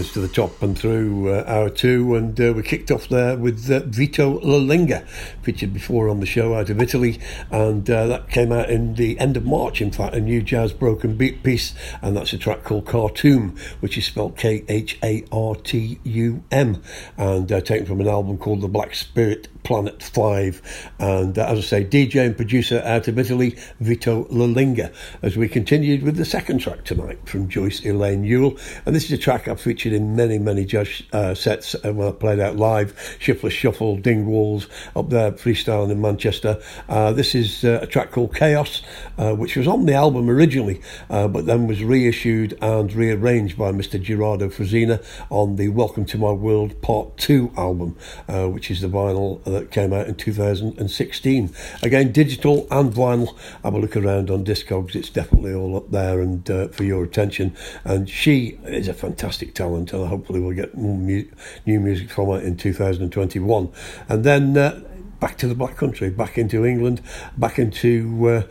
us 0.00 0.12
to 0.12 0.20
the 0.20 0.28
top 0.28 0.62
and 0.62 0.78
through 0.78 1.32
uh, 1.32 1.44
hour 1.46 1.68
two, 1.68 2.14
and 2.14 2.40
uh, 2.40 2.52
we 2.54 2.62
kicked 2.62 2.90
off 2.90 3.08
there 3.08 3.36
with 3.36 3.70
uh, 3.70 3.80
Vito 3.86 4.38
Lalinga, 4.40 5.06
featured 5.42 5.72
before 5.72 6.08
on 6.08 6.20
the 6.20 6.26
show 6.26 6.54
out 6.54 6.70
of 6.70 6.80
Italy, 6.80 7.20
and 7.50 7.88
uh, 7.90 8.06
that 8.06 8.30
came 8.30 8.52
out 8.52 8.70
in 8.70 8.94
the 8.94 9.18
end 9.18 9.36
of 9.36 9.44
March. 9.44 9.80
In 9.80 9.90
fact, 9.90 10.14
a 10.14 10.20
new 10.20 10.42
jazz 10.42 10.72
broken 10.72 11.16
beat 11.16 11.42
piece, 11.42 11.74
and 12.00 12.16
that's 12.16 12.32
a 12.32 12.38
track 12.38 12.64
called 12.64 12.86
Khartoum, 12.86 13.56
which 13.80 13.98
is 13.98 14.06
spelled 14.06 14.36
K 14.36 14.64
H 14.68 14.98
A 15.02 15.24
R 15.30 15.54
T 15.54 16.00
U 16.04 16.42
M, 16.50 16.82
and 17.16 17.50
uh, 17.50 17.60
taken 17.60 17.86
from 17.86 18.00
an 18.00 18.08
album 18.08 18.38
called 18.38 18.60
The 18.60 18.68
Black 18.68 18.94
Spirit 18.94 19.48
Planet 19.64 20.02
5. 20.02 20.90
And 20.98 21.38
uh, 21.38 21.46
as 21.46 21.58
I 21.58 21.62
say, 21.62 21.84
DJ 21.84 22.26
and 22.26 22.36
producer 22.36 22.82
out 22.84 23.08
of 23.08 23.18
Italy, 23.18 23.56
Vito 23.80 24.24
Lalinga, 24.24 24.92
as 25.22 25.36
we 25.36 25.48
continued 25.48 26.02
with 26.02 26.16
the 26.16 26.24
second 26.24 26.58
track 26.58 26.84
tonight 26.84 27.18
from 27.28 27.48
Joyce 27.48 27.84
Elaine 27.84 28.24
Yuille. 28.24 28.58
And 28.86 28.94
this 28.94 29.04
is 29.04 29.12
a 29.12 29.18
track 29.18 29.48
I've 29.48 29.60
featured 29.60 29.92
in 29.92 30.16
many, 30.16 30.38
many 30.38 30.64
jazz 30.64 31.02
uh, 31.12 31.34
sets 31.34 31.74
and 31.74 31.96
when 31.96 32.08
I 32.08 32.12
played 32.12 32.40
out 32.40 32.56
live 32.56 33.16
Shiftless 33.18 33.52
Shuffle, 33.52 33.98
Dingwalls, 33.98 34.68
up 34.96 35.10
there, 35.10 35.32
freestyling 35.32 35.90
in 35.90 36.00
Manchester. 36.00 36.60
Uh, 36.88 37.12
this 37.12 37.34
is 37.34 37.64
uh, 37.64 37.80
a 37.82 37.86
track 37.86 38.10
called 38.10 38.34
Chaos, 38.34 38.82
uh, 39.18 39.34
which 39.34 39.56
was 39.56 39.66
on 39.66 39.86
the 39.86 39.94
album 39.94 40.28
originally, 40.28 40.80
uh, 41.10 41.28
but 41.28 41.46
then 41.46 41.66
was 41.66 41.82
reissued 41.82 42.56
and 42.60 42.92
rearranged 42.92 43.56
by 43.56 43.72
Mr. 43.72 44.00
Gerardo 44.00 44.48
Frisina 44.48 45.04
on 45.30 45.56
the 45.56 45.68
Welcome 45.68 46.04
to 46.06 46.18
My 46.18 46.32
World 46.32 46.80
Part 46.82 47.16
2 47.18 47.52
album, 47.56 47.96
uh, 48.28 48.46
which 48.48 48.70
is 48.70 48.80
the 48.80 48.88
vinyl 48.88 49.44
that 49.52 49.70
came 49.70 49.92
out 49.92 50.06
in 50.06 50.14
2016. 50.14 51.54
Again, 51.82 52.12
digital 52.12 52.66
and 52.70 52.92
vinyl. 52.92 53.36
Have 53.62 53.74
a 53.74 53.78
look 53.78 53.96
around 53.96 54.30
on 54.30 54.44
Discogs, 54.44 54.94
it's 54.94 55.10
definitely 55.10 55.54
all 55.54 55.76
up 55.76 55.90
there 55.90 56.20
and 56.20 56.48
uh, 56.50 56.68
for 56.68 56.84
your 56.84 57.04
attention. 57.04 57.54
And 57.84 58.08
she 58.08 58.58
is 58.64 58.88
a 58.88 58.94
fantastic 58.94 59.54
talent, 59.54 59.92
and 59.92 60.08
hopefully 60.08 60.40
we'll 60.40 60.56
get 60.56 60.76
more 60.76 60.96
mu- 60.96 61.28
new 61.66 61.80
music 61.80 62.10
from 62.10 62.28
her 62.28 62.40
in 62.40 62.56
2021. 62.56 63.72
And 64.08 64.24
then 64.24 64.56
uh, 64.56 64.82
back 65.22 65.38
to 65.38 65.46
the 65.46 65.54
Black 65.54 65.76
Country, 65.76 66.10
back 66.10 66.36
into 66.36 66.66
England, 66.66 67.00
back 67.36 67.56
into 67.56 68.28
uh, 68.28 68.42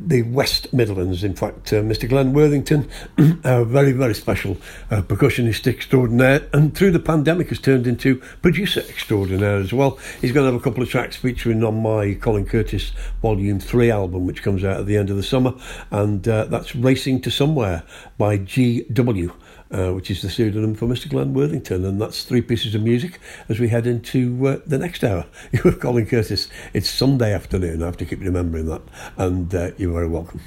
the 0.00 0.22
West 0.22 0.72
Midlands. 0.72 1.24
In 1.24 1.34
fact, 1.34 1.72
uh, 1.72 1.76
Mr. 1.76 2.08
Glenn 2.08 2.32
Worthington, 2.32 2.88
a 3.44 3.64
very, 3.64 3.92
very 3.92 4.14
special 4.14 4.56
uh, 4.90 5.02
percussionist 5.02 5.66
extraordinaire, 5.66 6.48
and 6.52 6.74
through 6.74 6.90
the 6.90 6.98
pandemic 6.98 7.48
has 7.48 7.58
turned 7.58 7.86
into 7.86 8.16
producer 8.40 8.80
extraordinaire 8.80 9.56
as 9.56 9.72
well. 9.72 9.98
He's 10.20 10.32
going 10.32 10.46
to 10.46 10.52
have 10.52 10.60
a 10.60 10.64
couple 10.64 10.82
of 10.82 10.88
tracks 10.88 11.16
featuring 11.16 11.62
on 11.64 11.82
my 11.82 12.14
Colin 12.14 12.46
Curtis 12.46 12.92
Volume 13.20 13.60
3 13.60 13.90
album, 13.90 14.26
which 14.26 14.42
comes 14.42 14.64
out 14.64 14.80
at 14.80 14.86
the 14.86 14.96
end 14.96 15.10
of 15.10 15.16
the 15.16 15.22
summer, 15.22 15.54
and 15.90 16.26
uh, 16.26 16.44
that's 16.44 16.74
Racing 16.74 17.20
to 17.22 17.30
Somewhere 17.30 17.82
by 18.18 18.38
GW 18.38 19.32
uh, 19.72 19.92
which 19.92 20.10
is 20.10 20.22
the 20.22 20.30
pseudonym 20.30 20.74
for 20.74 20.86
Mr. 20.86 21.08
Glenn 21.08 21.34
Worthington. 21.34 21.84
And 21.84 22.00
that's 22.00 22.24
three 22.24 22.42
pieces 22.42 22.74
of 22.74 22.82
music 22.82 23.18
as 23.48 23.58
we 23.58 23.68
head 23.68 23.86
into 23.86 24.46
uh, 24.46 24.58
the 24.66 24.78
next 24.78 25.02
hour. 25.02 25.26
You're 25.52 25.72
Colin 25.72 26.06
Curtis. 26.06 26.48
It's 26.72 26.88
Sunday 26.88 27.32
afternoon. 27.32 27.82
I 27.82 27.86
have 27.86 27.96
to 27.98 28.04
keep 28.04 28.20
remembering 28.20 28.66
that. 28.66 28.82
And 29.16 29.54
uh, 29.54 29.70
you're 29.78 29.92
very 29.92 30.08
welcome. 30.08 30.40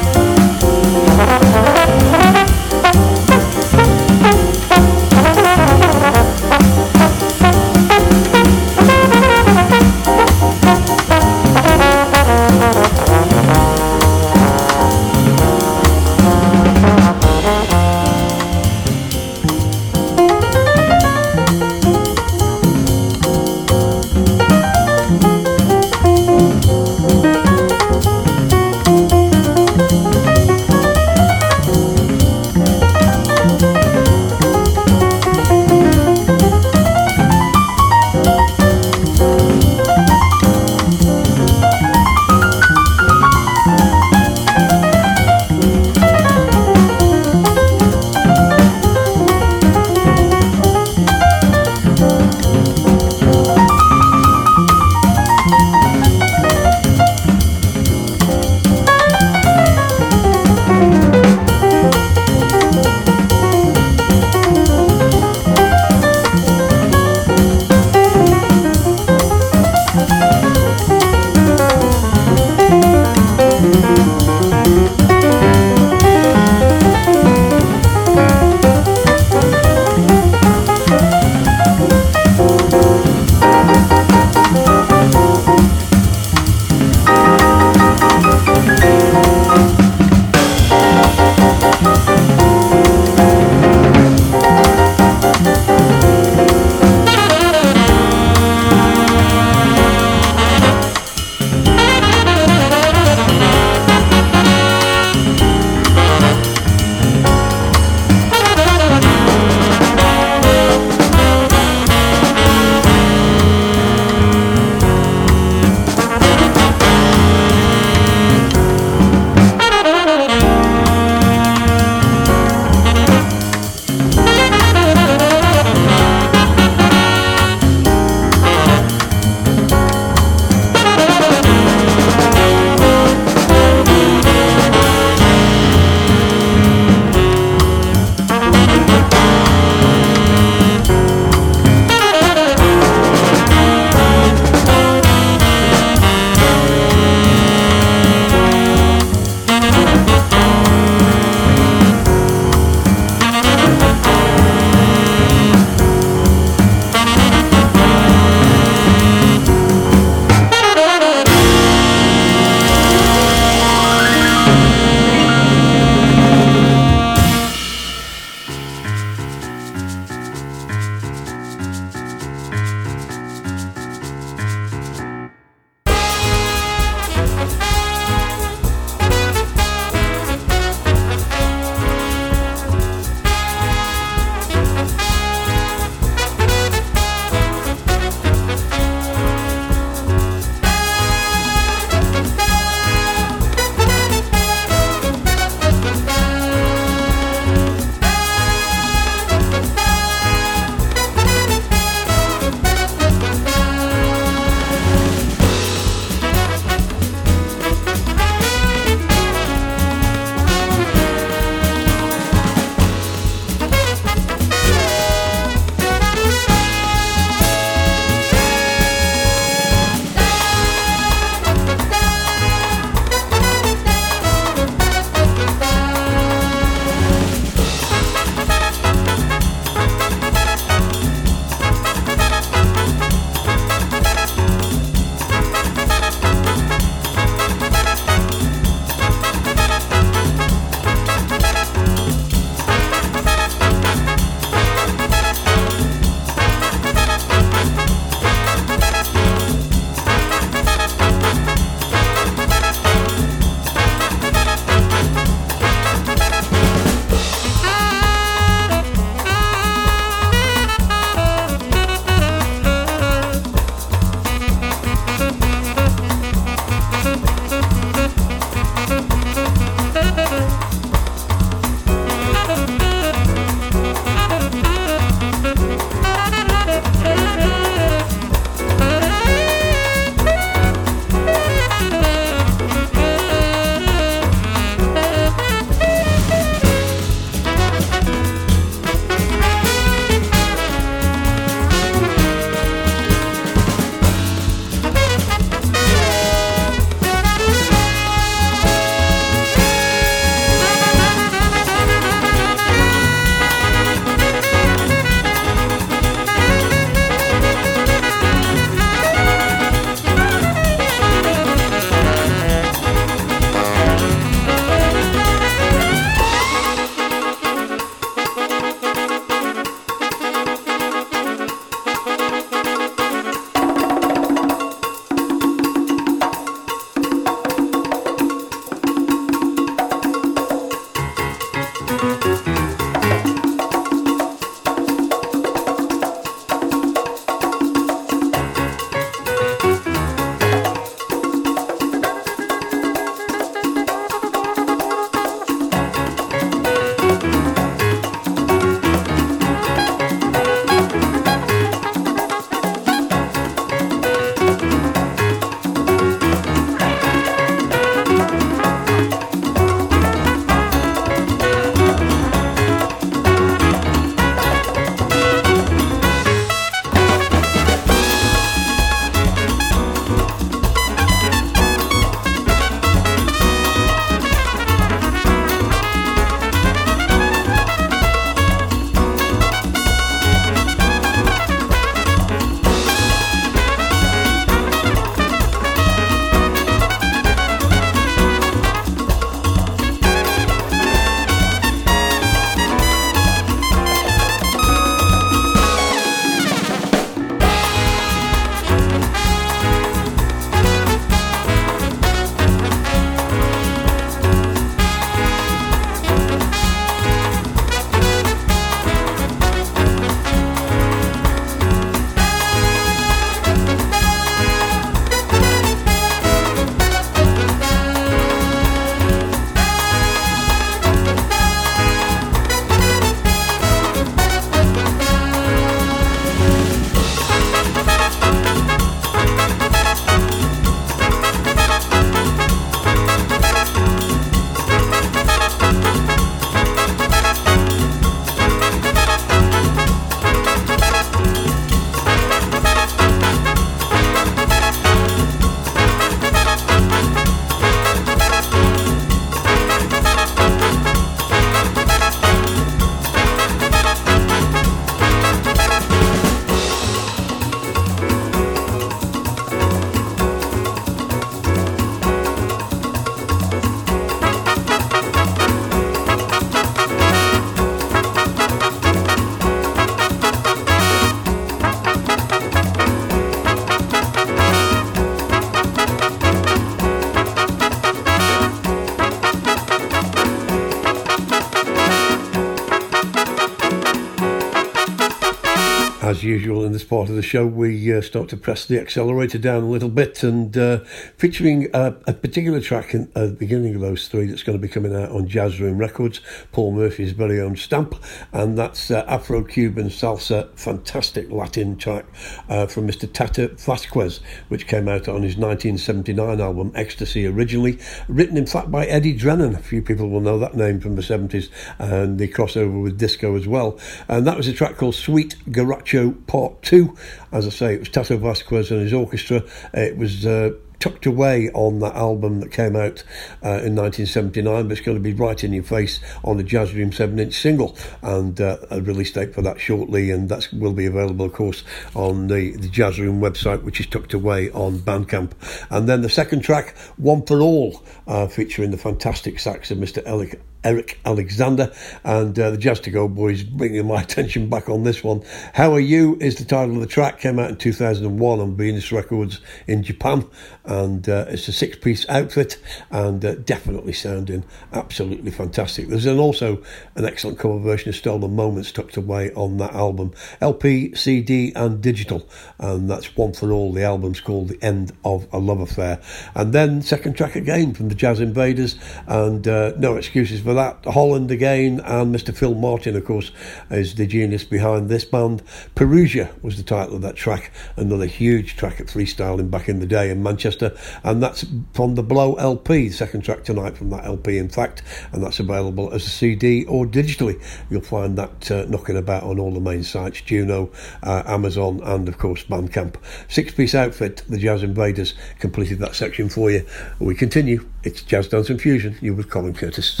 Usual 486.24 486.64
in 486.64 486.72
this 486.72 486.84
part 486.84 487.08
of 487.08 487.14
the 487.14 487.22
show, 487.22 487.46
we 487.46 487.94
uh, 487.94 488.00
start 488.00 488.28
to 488.30 488.36
press 488.36 488.64
the 488.64 488.80
accelerator 488.80 489.38
down 489.38 489.62
a 489.62 489.68
little 489.68 489.88
bit 489.88 490.22
and 490.22 490.56
uh, 490.56 490.78
featuring 491.16 491.68
a, 491.74 491.94
a 492.06 492.12
particular 492.24 492.58
track 492.58 492.94
in, 492.94 493.02
at 493.14 493.26
the 493.26 493.36
beginning 493.38 493.74
of 493.74 493.82
those 493.82 494.08
three 494.08 494.24
that's 494.24 494.42
going 494.42 494.56
to 494.56 494.62
be 494.62 494.66
coming 494.66 494.96
out 494.96 495.10
on 495.10 495.28
Jazz 495.28 495.60
Room 495.60 495.76
Records, 495.76 496.22
Paul 496.52 496.72
Murphy's 496.72 497.12
very 497.12 497.38
own 497.38 497.54
stamp, 497.54 497.94
and 498.32 498.56
that's 498.56 498.90
uh, 498.90 499.04
Afro 499.06 499.44
Cuban 499.44 499.90
Salsa, 499.90 500.48
fantastic 500.58 501.30
Latin 501.30 501.76
track 501.76 502.06
uh, 502.48 502.66
from 502.66 502.88
Mr. 502.88 503.12
Tata 503.12 503.48
Vasquez, 503.48 504.20
which 504.48 504.66
came 504.66 504.88
out 504.88 505.06
on 505.06 505.22
his 505.22 505.36
1979 505.36 506.40
album 506.40 506.72
Ecstasy, 506.74 507.26
originally 507.26 507.78
written 508.08 508.38
in 508.38 508.46
fact 508.46 508.70
by 508.70 508.86
Eddie 508.86 509.12
Drennan. 509.12 509.54
A 509.54 509.58
few 509.58 509.82
people 509.82 510.08
will 510.08 510.22
know 510.22 510.38
that 510.38 510.54
name 510.54 510.80
from 510.80 510.96
the 510.96 511.02
70s 511.02 511.50
and 511.78 512.18
the 512.18 512.26
crossover 512.26 512.82
with 512.82 512.96
disco 512.96 513.36
as 513.36 513.46
well. 513.46 513.78
And 514.08 514.26
that 514.26 514.38
was 514.38 514.48
a 514.48 514.54
track 514.54 514.78
called 514.78 514.94
Sweet 514.94 515.36
Garacho 515.50 516.26
Part 516.26 516.62
2. 516.62 516.96
As 517.32 517.46
I 517.46 517.50
say, 517.50 517.74
it 517.74 517.80
was 517.80 517.90
Tato 517.90 518.16
Vasquez 518.16 518.70
and 518.70 518.80
his 518.80 518.94
orchestra. 518.94 519.42
It 519.74 519.98
was 519.98 520.24
uh, 520.24 520.52
tucked 520.84 521.06
away 521.06 521.48
on 521.54 521.78
that 521.78 521.94
album 521.94 522.40
that 522.40 522.52
came 522.52 522.76
out 522.76 523.02
uh, 523.42 523.64
in 523.64 523.74
1979, 523.74 524.68
but 524.68 524.72
it's 524.72 524.84
going 524.84 524.98
to 524.98 525.02
be 525.02 525.14
right 525.14 525.42
in 525.42 525.50
your 525.50 525.62
face 525.62 525.98
on 526.22 526.36
the 526.36 526.42
Jazz 526.42 526.74
Room 526.74 526.92
7 526.92 527.18
inch 527.18 527.32
single. 527.32 527.74
And 528.02 528.38
uh, 528.38 528.58
a 528.70 528.82
release 528.82 529.10
date 529.10 529.34
for 529.34 529.40
that 529.40 529.58
shortly, 529.58 530.10
and 530.10 530.28
that 530.28 530.46
will 530.52 530.74
be 530.74 530.84
available, 530.84 531.24
of 531.24 531.32
course, 531.32 531.64
on 531.94 532.26
the, 532.26 532.54
the 532.58 532.68
Jazz 532.68 533.00
Room 533.00 533.22
website, 533.22 533.62
which 533.62 533.80
is 533.80 533.86
tucked 533.86 534.12
away 534.12 534.50
on 534.50 534.78
Bandcamp. 534.78 535.30
And 535.70 535.88
then 535.88 536.02
the 536.02 536.10
second 536.10 536.42
track, 536.42 536.76
One 536.98 537.24
for 537.24 537.40
All, 537.40 537.82
uh, 538.06 538.26
featuring 538.26 538.70
the 538.70 538.78
fantastic 538.78 539.38
sax 539.38 539.70
of 539.70 539.78
Mr. 539.78 540.02
Eric 540.06 540.98
Alexander 541.04 541.72
and 542.04 542.38
uh, 542.38 542.50
the 542.50 542.56
Jazz 542.56 542.80
to 542.80 542.90
Go 542.90 543.06
Boys 543.06 543.42
bringing 543.42 543.86
my 543.86 544.02
attention 544.02 544.48
back 544.48 544.68
on 544.68 544.82
this 544.82 545.04
one. 545.04 545.22
How 545.52 545.74
Are 545.74 545.80
You 545.80 546.16
is 546.20 546.36
the 546.36 546.44
title 546.44 546.74
of 546.76 546.80
the 546.80 546.86
track, 546.86 547.20
came 547.20 547.38
out 547.38 547.50
in 547.50 547.56
2001 547.56 548.40
on 548.40 548.56
Venus 548.56 548.90
Records 548.90 549.40
in 549.66 549.82
Japan, 549.82 550.26
and 550.64 551.08
uh, 551.08 551.26
it's 551.28 551.48
a 551.48 551.52
six 551.52 551.76
piece 551.76 552.08
outfit 552.08 552.58
and 552.90 553.24
uh, 553.24 553.34
definitely 553.34 553.92
sounding 553.92 554.44
absolutely 554.72 555.30
fantastic. 555.30 555.88
There's 555.88 556.06
an, 556.06 556.18
also 556.18 556.62
an 556.94 557.04
excellent 557.04 557.38
cover 557.38 557.58
version 557.58 557.90
of 557.90 557.96
Stolen 557.96 558.34
Moments 558.34 558.72
tucked 558.72 558.96
away 558.96 559.32
on 559.34 559.58
that 559.58 559.74
album, 559.74 560.12
LP, 560.40 560.94
CD, 560.94 561.52
and 561.54 561.82
digital, 561.82 562.26
and 562.58 562.88
that's 562.88 563.16
one 563.16 563.34
for 563.34 563.52
all. 563.52 563.72
The 563.72 563.84
album's 563.84 564.20
called 564.20 564.48
The 564.48 564.62
End 564.62 564.92
of 565.04 565.28
a 565.32 565.38
Love 565.38 565.60
Affair. 565.60 566.00
And 566.34 566.52
then, 566.52 566.80
second 566.80 567.16
track 567.16 567.36
again 567.36 567.74
from 567.74 567.88
the 567.88 567.93
Jazz 567.96 568.20
Invaders, 568.20 568.76
and 569.06 569.46
uh, 569.46 569.72
no 569.78 569.96
excuses 569.96 570.40
for 570.40 570.54
that, 570.54 570.84
Holland 570.84 571.30
again, 571.30 571.80
and 571.80 572.14
Mr. 572.14 572.34
Phil 572.34 572.54
Martin, 572.54 572.96
of 572.96 573.04
course, 573.04 573.30
is 573.70 573.94
the 573.94 574.06
genius 574.06 574.44
behind 574.44 574.88
this 574.88 575.04
band. 575.04 575.42
Perugia 575.74 576.30
was 576.42 576.56
the 576.56 576.62
title 576.62 576.96
of 576.96 577.02
that 577.02 577.16
track, 577.16 577.52
another 577.76 578.06
huge 578.06 578.56
track 578.56 578.80
at 578.80 578.86
freestyling 578.86 579.50
back 579.50 579.68
in 579.68 579.80
the 579.80 579.86
day 579.86 580.10
in 580.10 580.22
Manchester, 580.22 580.76
and 581.02 581.22
that's 581.22 581.44
from 581.72 581.94
the 581.94 582.02
Blow 582.02 582.34
LP, 582.34 582.88
the 582.88 582.94
second 582.94 583.22
track 583.22 583.44
tonight 583.44 583.76
from 583.76 583.90
that 583.90 584.04
LP, 584.04 584.38
in 584.38 584.48
fact, 584.48 584.82
and 585.12 585.22
that's 585.22 585.40
available 585.40 585.92
as 585.92 586.06
a 586.06 586.10
CD 586.10 586.64
or 586.66 586.86
digitally. 586.86 587.40
You'll 587.70 587.80
find 587.80 588.16
that 588.18 588.50
uh, 588.50 588.64
knocking 588.66 588.96
about 588.96 589.22
on 589.24 589.38
all 589.38 589.52
the 589.52 589.60
main 589.60 589.82
sites 589.82 590.20
Juno, 590.20 590.70
uh, 591.02 591.22
Amazon, 591.26 591.80
and 591.82 592.08
of 592.08 592.18
course 592.18 592.44
Bandcamp. 592.44 592.96
Six 593.28 593.52
piece 593.52 593.74
outfit, 593.74 594.22
the 594.28 594.38
Jazz 594.38 594.62
Invaders, 594.62 595.14
completed 595.38 595.78
that 595.78 595.94
section 595.94 596.28
for 596.28 596.50
you. 596.50 596.66
We 596.98 597.14
continue. 597.14 597.68
It's 597.84 598.00
Jazz 598.00 598.28
Dance 598.28 598.48
and 598.48 598.60
Fusion. 598.60 598.96
You 599.02 599.14
with 599.14 599.28
Colin 599.28 599.52
Curtis. 599.52 600.00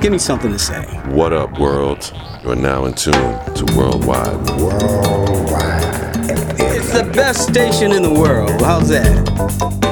Give 0.00 0.12
me 0.12 0.18
something 0.18 0.50
to 0.50 0.58
say. 0.58 0.82
What 1.10 1.34
up, 1.34 1.58
world? 1.58 2.10
You 2.42 2.52
are 2.52 2.56
now 2.56 2.86
in 2.86 2.94
tune 2.94 3.12
to 3.12 3.64
Worldwide. 3.76 4.48
Worldwide. 4.58 6.16
It's 6.58 6.90
the 6.94 7.10
best 7.14 7.46
station 7.46 7.92
in 7.92 8.02
the 8.02 8.14
world. 8.14 8.62
How's 8.62 8.88
that? 8.88 9.89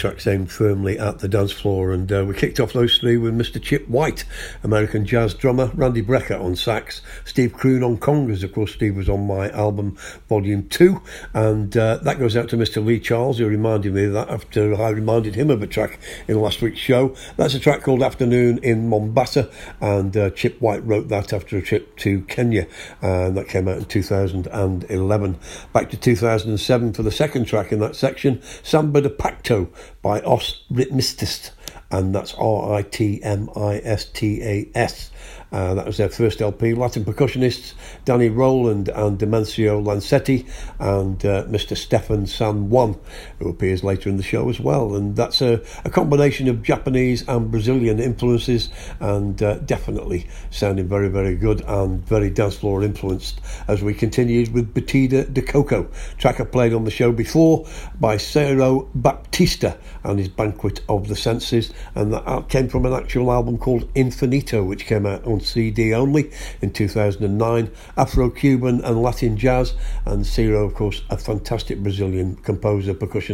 Tracks 0.00 0.26
aimed 0.26 0.50
firmly 0.50 0.98
at 0.98 1.18
the 1.18 1.28
dance 1.28 1.52
floor. 1.52 1.92
And 1.92 2.10
uh, 2.10 2.24
we 2.26 2.34
kicked 2.34 2.58
off 2.58 2.72
those 2.72 2.96
three 2.96 3.18
with 3.18 3.36
Mr. 3.36 3.62
Chip 3.62 3.86
White, 3.86 4.24
American 4.62 5.04
jazz 5.04 5.34
drummer, 5.34 5.70
Randy 5.74 6.02
Brecker 6.02 6.42
on 6.42 6.56
sax, 6.56 7.02
Steve 7.26 7.52
Kroon 7.52 7.84
on 7.84 7.98
congas. 7.98 8.42
Of 8.42 8.54
course, 8.54 8.72
Steve 8.72 8.96
was 8.96 9.10
on 9.10 9.26
my 9.26 9.50
album 9.50 9.98
Volume 10.28 10.66
2. 10.68 11.00
And 11.34 11.76
uh, 11.76 11.98
that 11.98 12.18
goes 12.18 12.34
out 12.34 12.48
to 12.48 12.56
Mr. 12.56 12.84
Lee 12.84 12.98
Charles, 12.98 13.38
who 13.38 13.46
reminded 13.46 13.92
me 13.92 14.04
of 14.04 14.14
that 14.14 14.30
after 14.30 14.74
I 14.80 14.88
reminded 14.88 15.34
him 15.34 15.50
of 15.50 15.62
a 15.62 15.66
track 15.66 16.00
in 16.26 16.40
last 16.40 16.62
week's 16.62 16.80
show. 16.80 17.14
That's 17.36 17.54
a 17.54 17.60
track 17.60 17.82
called 17.82 18.02
Afternoon 18.02 18.58
in 18.62 18.88
Mombasa. 18.88 19.50
And 19.82 20.16
uh, 20.16 20.30
Chip 20.30 20.60
White 20.62 20.84
wrote 20.86 21.08
that 21.08 21.34
after 21.34 21.58
a 21.58 21.62
trip 21.62 21.94
to 21.98 22.22
Kenya. 22.22 22.66
And 23.02 23.36
that 23.36 23.48
came 23.48 23.68
out 23.68 23.76
in 23.76 23.84
2011. 23.84 25.38
Back 25.74 25.90
to 25.90 25.98
2007 25.98 26.94
for 26.94 27.02
the 27.02 27.12
second 27.12 27.44
track 27.44 27.70
in 27.70 27.80
that 27.80 27.96
section, 27.96 28.40
Samba 28.62 29.02
de 29.02 29.10
Pacto 29.10 29.68
by 30.02 30.20
Os 30.22 30.64
Ritmistas, 30.70 31.50
and 31.90 32.14
that's 32.14 32.34
R 32.34 32.74
I 32.74 32.82
T 32.82 33.22
M 33.22 33.50
I 33.56 33.80
S 33.84 34.04
T 34.06 34.42
A 34.42 34.68
S. 34.74 35.10
Uh, 35.52 35.74
that 35.74 35.86
was 35.86 35.96
their 35.96 36.08
first 36.08 36.40
LP. 36.40 36.74
Latin 36.74 37.04
percussionists 37.04 37.74
Danny 38.04 38.28
Rowland 38.28 38.88
and 38.88 39.18
Demencio 39.18 39.82
Lancetti 39.82 40.48
and 40.78 41.24
uh, 41.26 41.44
Mr. 41.44 41.76
Stéphane 41.76 42.28
San 42.28 42.70
Juan, 42.70 42.96
who 43.40 43.48
appears 43.48 43.82
later 43.82 44.08
in 44.08 44.16
the 44.16 44.22
show 44.22 44.48
as 44.48 44.60
well. 44.60 44.94
And 44.94 45.16
that's 45.16 45.40
a, 45.40 45.62
a 45.84 45.90
combination 45.90 46.46
of 46.48 46.62
Japanese 46.62 47.26
and 47.26 47.50
Brazilian 47.50 47.98
influences 47.98 48.68
and 49.00 49.42
uh, 49.42 49.54
definitely 49.58 50.28
sounding 50.50 50.88
very, 50.88 51.08
very 51.08 51.36
good 51.36 51.62
and 51.66 52.04
very 52.06 52.30
dance 52.30 52.56
floor 52.56 52.82
influenced 52.82 53.40
as 53.66 53.82
we 53.82 53.94
continued 53.94 54.52
with 54.52 54.74
Batida 54.74 55.32
de 55.32 55.42
Coco, 55.42 55.88
track 56.18 56.40
I 56.40 56.44
played 56.44 56.74
on 56.74 56.84
the 56.84 56.90
show 56.90 57.12
before 57.12 57.66
by 57.98 58.18
Ciro 58.18 58.88
Baptista 58.94 59.78
and 60.04 60.18
his 60.18 60.28
Banquet 60.28 60.80
of 60.88 61.08
the 61.08 61.16
Senses. 61.16 61.72
And 61.94 62.12
that 62.12 62.48
came 62.48 62.68
from 62.68 62.84
an 62.84 62.92
actual 62.92 63.32
album 63.32 63.56
called 63.56 63.92
Infinito, 63.94 64.66
which 64.66 64.84
came 64.84 65.06
out 65.06 65.24
on 65.24 65.40
CD 65.40 65.94
only 65.94 66.30
in 66.60 66.72
2009. 66.72 67.70
Afro 67.96 68.28
Cuban 68.28 68.82
and 68.84 69.02
Latin 69.02 69.36
jazz, 69.36 69.74
and 70.04 70.26
Ciro, 70.26 70.66
of 70.66 70.74
course, 70.74 71.02
a 71.08 71.16
fantastic 71.16 71.82
Brazilian 71.82 72.36
composer, 72.36 72.92
percussionist 72.92 73.29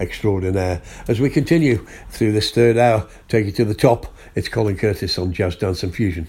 extraordinaire. 0.00 0.82
As 1.08 1.20
we 1.20 1.30
continue 1.30 1.86
through 2.10 2.32
this 2.32 2.50
third 2.50 2.76
hour, 2.76 3.06
take 3.28 3.46
you 3.46 3.52
to 3.52 3.64
the 3.64 3.74
top, 3.74 4.06
it's 4.34 4.48
Colin 4.48 4.76
Curtis 4.76 5.18
on 5.18 5.32
Jazz 5.32 5.56
Dance 5.56 5.82
and 5.82 5.94
Fusion. 5.94 6.24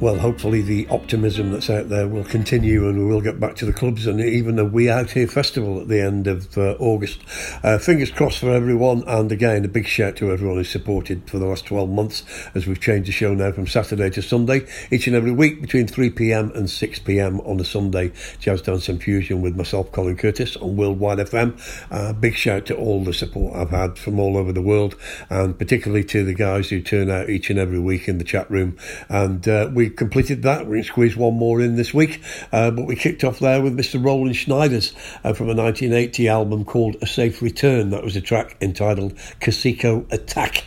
Well, 0.00 0.18
hopefully 0.18 0.62
the 0.62 0.88
optimism 0.88 1.52
that's 1.52 1.68
out 1.68 1.90
there 1.90 2.08
will 2.08 2.24
continue 2.24 2.88
and 2.88 2.98
we 2.98 3.04
will 3.04 3.20
get 3.20 3.38
back 3.38 3.54
to 3.56 3.66
the 3.66 3.72
clubs 3.72 4.06
and 4.06 4.18
even 4.18 4.56
the 4.56 4.64
We 4.64 4.88
Out 4.88 5.10
Here 5.10 5.26
festival 5.26 5.78
at 5.78 5.88
the 5.88 6.00
end 6.00 6.26
of 6.26 6.56
uh, 6.56 6.72
August. 6.78 7.20
Uh, 7.62 7.76
fingers 7.76 8.10
crossed 8.10 8.38
for 8.38 8.50
everyone, 8.50 9.04
and 9.06 9.30
again, 9.30 9.62
a 9.66 9.68
big 9.68 9.86
shout 9.86 10.16
to 10.16 10.32
everyone 10.32 10.56
who's 10.56 10.70
supported 10.70 11.28
for 11.28 11.38
the 11.38 11.44
last 11.44 11.66
12 11.66 11.90
months 11.90 12.24
as 12.54 12.66
we've 12.66 12.80
changed 12.80 13.08
the 13.08 13.12
show 13.12 13.34
now 13.34 13.52
from 13.52 13.66
Saturday 13.66 14.08
to 14.08 14.22
Sunday, 14.22 14.66
each 14.90 15.06
and 15.06 15.14
every 15.14 15.32
week 15.32 15.60
between 15.60 15.86
3 15.86 16.08
pm 16.08 16.50
and 16.54 16.70
6 16.70 16.98
pm 17.00 17.40
on 17.40 17.60
a 17.60 17.64
Sunday. 17.64 18.10
Jazz 18.38 18.62
Dance 18.62 18.88
and 18.88 19.02
Fusion 19.02 19.42
with 19.42 19.54
myself, 19.54 19.92
Colin 19.92 20.16
Curtis, 20.16 20.56
on 20.56 20.76
Worldwide 20.76 21.18
FM. 21.18 21.60
Uh, 21.90 22.14
big 22.14 22.34
shout 22.34 22.64
to 22.66 22.74
all 22.74 23.04
the 23.04 23.12
support 23.12 23.54
I've 23.54 23.68
had 23.68 23.98
from 23.98 24.18
all 24.18 24.38
over 24.38 24.50
the 24.50 24.62
world, 24.62 24.96
and 25.28 25.58
particularly 25.58 26.04
to 26.04 26.24
the 26.24 26.34
guys 26.34 26.70
who 26.70 26.80
turn 26.80 27.10
out 27.10 27.28
each 27.28 27.50
and 27.50 27.58
every 27.58 27.78
week 27.78 28.08
in 28.08 28.16
the 28.16 28.24
chat 28.24 28.50
room. 28.50 28.78
And 29.10 29.46
uh, 29.46 29.68
we 29.90 29.96
completed 29.96 30.42
that. 30.42 30.60
We're 30.60 30.72
going 30.72 30.82
to 30.82 30.88
squeeze 30.88 31.16
one 31.16 31.34
more 31.34 31.60
in 31.60 31.74
this 31.74 31.92
week, 31.92 32.22
uh, 32.52 32.70
but 32.70 32.86
we 32.86 32.94
kicked 32.94 33.24
off 33.24 33.40
there 33.40 33.60
with 33.60 33.76
Mr. 33.76 34.02
Roland 34.02 34.36
Schneider's 34.36 34.92
uh, 35.24 35.32
from 35.32 35.48
a 35.48 35.54
1980 35.54 36.28
album 36.28 36.64
called 36.64 36.96
A 37.02 37.06
Safe 37.06 37.42
Return. 37.42 37.90
That 37.90 38.04
was 38.04 38.14
a 38.14 38.20
track 38.20 38.56
entitled 38.60 39.16
Casico 39.40 40.10
Attack 40.12 40.64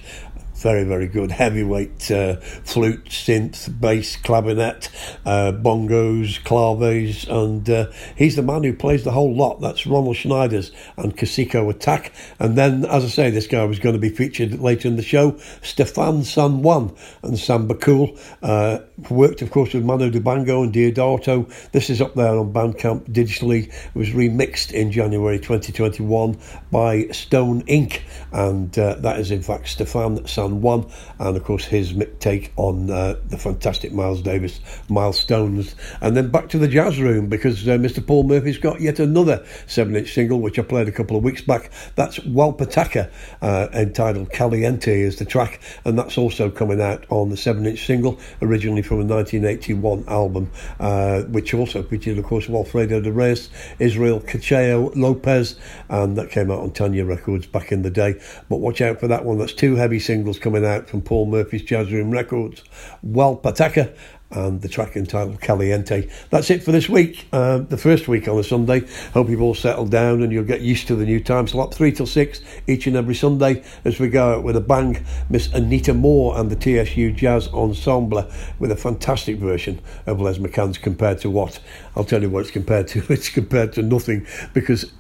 very, 0.64 0.86
very 0.86 1.08
good. 1.08 1.30
Heavyweight 1.30 2.10
uh, 2.10 2.38
flute, 2.38 3.04
synth, 3.10 3.70
bass, 3.82 4.16
clarinet, 4.16 4.90
uh, 5.26 5.52
bongos, 5.52 6.42
claves, 6.46 7.28
and 7.28 7.70
uh, 7.70 7.92
he's 8.16 8.38
the 8.38 8.42
man 8.42 8.64
who 8.64 8.74
plays 8.74 9.04
the 9.04 9.12
whole 9.12 9.36
lot. 9.36 9.60
That's 9.60 9.86
Ronald 9.86 10.16
Schneiders 10.16 10.72
and 10.96 11.18
Casiko 11.18 11.70
Attack. 11.70 12.14
And 12.40 12.58
then, 12.58 12.86
as 12.86 13.04
I 13.04 13.10
say, 13.10 13.30
this 13.30 13.46
guy 13.46 13.66
was 13.66 13.80
going 13.80 13.94
to 13.94 14.00
be 14.00 14.08
featured 14.10 14.62
later 14.62 14.88
in 14.88 14.96
the 14.96 15.04
show, 15.04 15.34
Stéphane 15.62 16.24
San 16.24 16.62
Juan 16.62 16.96
and 17.24 17.38
Sam 17.38 17.68
Bakul. 17.68 18.18
Uh, 18.42 18.80
worked, 19.10 19.42
of 19.42 19.52
course, 19.52 19.74
with 19.74 19.84
Manu 19.84 20.10
Dibango 20.10 20.64
and 20.64 20.74
Deodato. 20.74 21.52
This 21.74 21.90
is 21.90 22.02
up 22.02 22.16
there 22.16 22.38
on 22.38 22.54
Bandcamp 22.54 23.10
digitally. 23.12 23.68
It 23.68 23.96
was 23.96 24.12
remixed 24.12 24.72
in 24.72 24.94
January 24.94 25.40
2021 25.40 26.38
by 26.72 27.08
Stone 27.08 27.64
Inc. 27.64 28.00
And 28.32 28.80
uh, 28.80 28.96
that 28.96 29.20
is, 29.20 29.30
in 29.30 29.42
fact, 29.42 29.66
Stéphane 29.66 30.26
San 30.30 30.53
Juan. 30.62 30.90
And, 31.20 31.36
of 31.38 31.44
course, 31.44 31.66
his 31.66 31.94
take 32.20 32.54
on 32.56 32.90
uh, 32.90 33.16
the 33.26 33.38
fantastic 33.38 33.94
Miles 33.94 34.22
Davis 34.22 34.60
milestones. 34.90 35.76
And 36.02 36.16
then 36.16 36.30
back 36.30 36.50
to 36.50 36.58
the 36.58 36.68
jazz 36.68 37.00
room 37.00 37.28
because 37.28 37.68
uh, 37.68 37.72
Mr. 37.72 38.06
Paul 38.06 38.24
Murphy's 38.24 38.58
got 38.58 38.82
yet 38.82 39.00
another 39.00 39.46
7 39.68 39.96
inch 39.96 40.14
single, 40.14 40.40
which 40.40 40.60
I 40.60 40.64
played 40.64 40.88
a 40.88 40.92
couple 40.92 41.18
of 41.18 41.24
weeks 41.24 41.42
back. 41.42 41.72
That's 41.96 42.20
Walpataka, 42.20 43.12
uh, 43.42 43.68
entitled 43.74 44.32
Caliente 44.32 45.02
is 45.02 45.18
the 45.18 45.26
track. 45.26 45.62
And 45.86 45.98
that's 45.98 46.18
also 46.18 46.50
coming 46.50 46.82
out 46.82 47.06
on 47.10 47.30
the 47.30 47.38
7 47.38 47.66
inch 47.66 47.86
single, 47.86 48.20
originally 48.42 48.82
from 48.82 49.02
a 49.02 49.06
1981 49.06 50.06
album, 50.08 50.52
uh, 50.80 51.22
which 51.24 51.54
also 51.54 51.84
featured, 51.84 52.18
of 52.18 52.26
course, 52.26 52.48
Walfredo 52.48 53.02
de 53.02 53.12
Reyes, 53.12 53.50
Israel 53.80 54.20
Cachao 54.20 54.96
Lopez, 54.96 55.56
and 55.90 56.18
that 56.18 56.32
came 56.32 56.52
out 56.52 56.60
on 56.60 56.72
Tanya 56.72 57.06
Records 57.06 57.46
back 57.46 57.72
in 57.72 57.82
the 57.82 57.90
day. 57.90 58.20
But 58.50 58.58
watch 58.58 58.82
out 58.82 59.00
for 59.00 59.08
that 59.08 59.26
one. 59.26 59.38
That's 59.38 59.54
two 59.54 59.76
heavy 59.76 60.00
singles 60.00 60.40
coming 60.44 60.66
out 60.66 60.90
from 60.90 61.02
Paul 61.02 61.26
Murphy's 61.26 61.64
Jazz 61.64 61.90
Room 61.90 62.12
Records. 62.12 62.64
Walpataka 63.04 63.96
and 64.30 64.62
the 64.62 64.68
track 64.68 64.98
entitled 64.98 65.40
Caliente. 65.40 66.10
That's 66.32 66.50
it 66.50 66.64
for 66.64 66.74
this 66.74 66.90
week, 66.90 67.28
uh, 67.32 67.60
the 67.60 67.78
first 67.78 68.10
week 68.10 68.28
on 68.28 68.38
a 68.38 68.44
Sunday. 68.44 68.86
Hope 69.14 69.30
you've 69.30 69.42
all 69.42 69.56
settled 69.56 69.90
down 69.90 70.22
and 70.22 70.34
you'll 70.34 70.44
get 70.44 70.60
used 70.60 70.88
to 70.88 70.96
the 70.98 71.06
new 71.06 71.24
time 71.24 71.48
slot, 71.48 71.74
3 71.74 71.94
till 71.94 72.06
6 72.06 72.42
each 72.68 72.88
and 72.88 72.98
every 72.98 73.16
Sunday 73.16 73.64
as 73.86 74.00
we 74.00 74.10
go 74.10 74.34
out 74.34 74.44
with 74.44 74.58
a 74.58 74.62
bang. 74.62 75.06
Miss 75.30 75.48
Anita 75.54 75.94
Moore 75.94 76.38
and 76.38 76.52
the 76.52 76.56
TSU 76.58 77.14
Jazz 77.14 77.48
Ensemble 77.50 78.30
with 78.60 78.72
a 78.72 78.76
fantastic 78.76 79.38
version 79.38 79.80
of 80.08 80.20
Les 80.20 80.40
McCann's 80.40 80.78
Compared 80.78 81.20
to 81.20 81.30
What? 81.30 81.62
I'll 81.96 82.04
tell 82.04 82.22
you 82.22 82.30
what 82.30 82.42
it's 82.42 82.52
compared 82.52 82.90
to. 82.90 83.02
It's 83.14 83.30
compared 83.30 83.72
to 83.74 83.82
nothing 83.82 84.28
because 84.54 84.92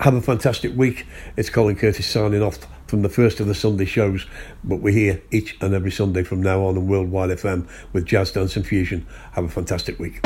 have 0.00 0.14
a 0.14 0.22
fantastic 0.22 0.76
week. 0.76 1.06
It's 1.36 1.50
Colin 1.50 1.76
Curtis 1.76 2.06
signing 2.06 2.42
off 2.42 2.58
from 2.88 3.02
the 3.02 3.08
first 3.08 3.38
of 3.38 3.46
the 3.46 3.54
Sunday 3.54 3.84
shows, 3.84 4.26
but 4.64 4.80
we're 4.80 4.94
here 4.94 5.22
each 5.30 5.56
and 5.60 5.74
every 5.74 5.90
Sunday 5.90 6.24
from 6.24 6.42
now 6.42 6.62
on 6.62 6.76
on 6.76 6.88
Worldwide 6.88 7.30
FM 7.30 7.68
with 7.92 8.06
Jazz 8.06 8.32
Dance 8.32 8.56
and 8.56 8.66
Fusion. 8.66 9.06
Have 9.32 9.44
a 9.44 9.48
fantastic 9.48 9.98
week. 9.98 10.20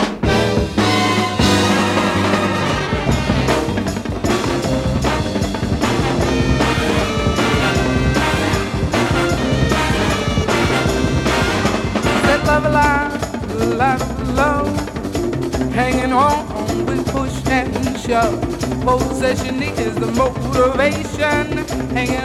Possession 18.85 19.63
is 19.63 19.95
the 19.95 20.07
motivation, 20.13 21.57
hanging 21.95 22.22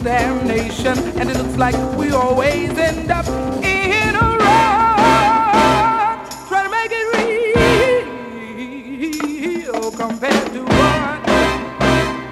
out 0.00 0.04
the 0.04 0.18
whole 0.18 0.38
damn 0.38 0.46
nation, 0.46 0.98
and 1.18 1.30
it 1.30 1.36
looks 1.36 1.56
like 1.56 1.74
we 1.96 2.10
always 2.10 2.70
end 2.78 3.10
up 3.10 3.26
in 3.62 4.14
a 4.14 4.36
rut, 4.38 6.30
trying 6.48 6.64
to 6.64 6.70
make 6.70 6.92
it 6.92 7.06
real 9.64 9.90
compared 9.92 10.52
to 10.52 10.62
what? 10.64 11.28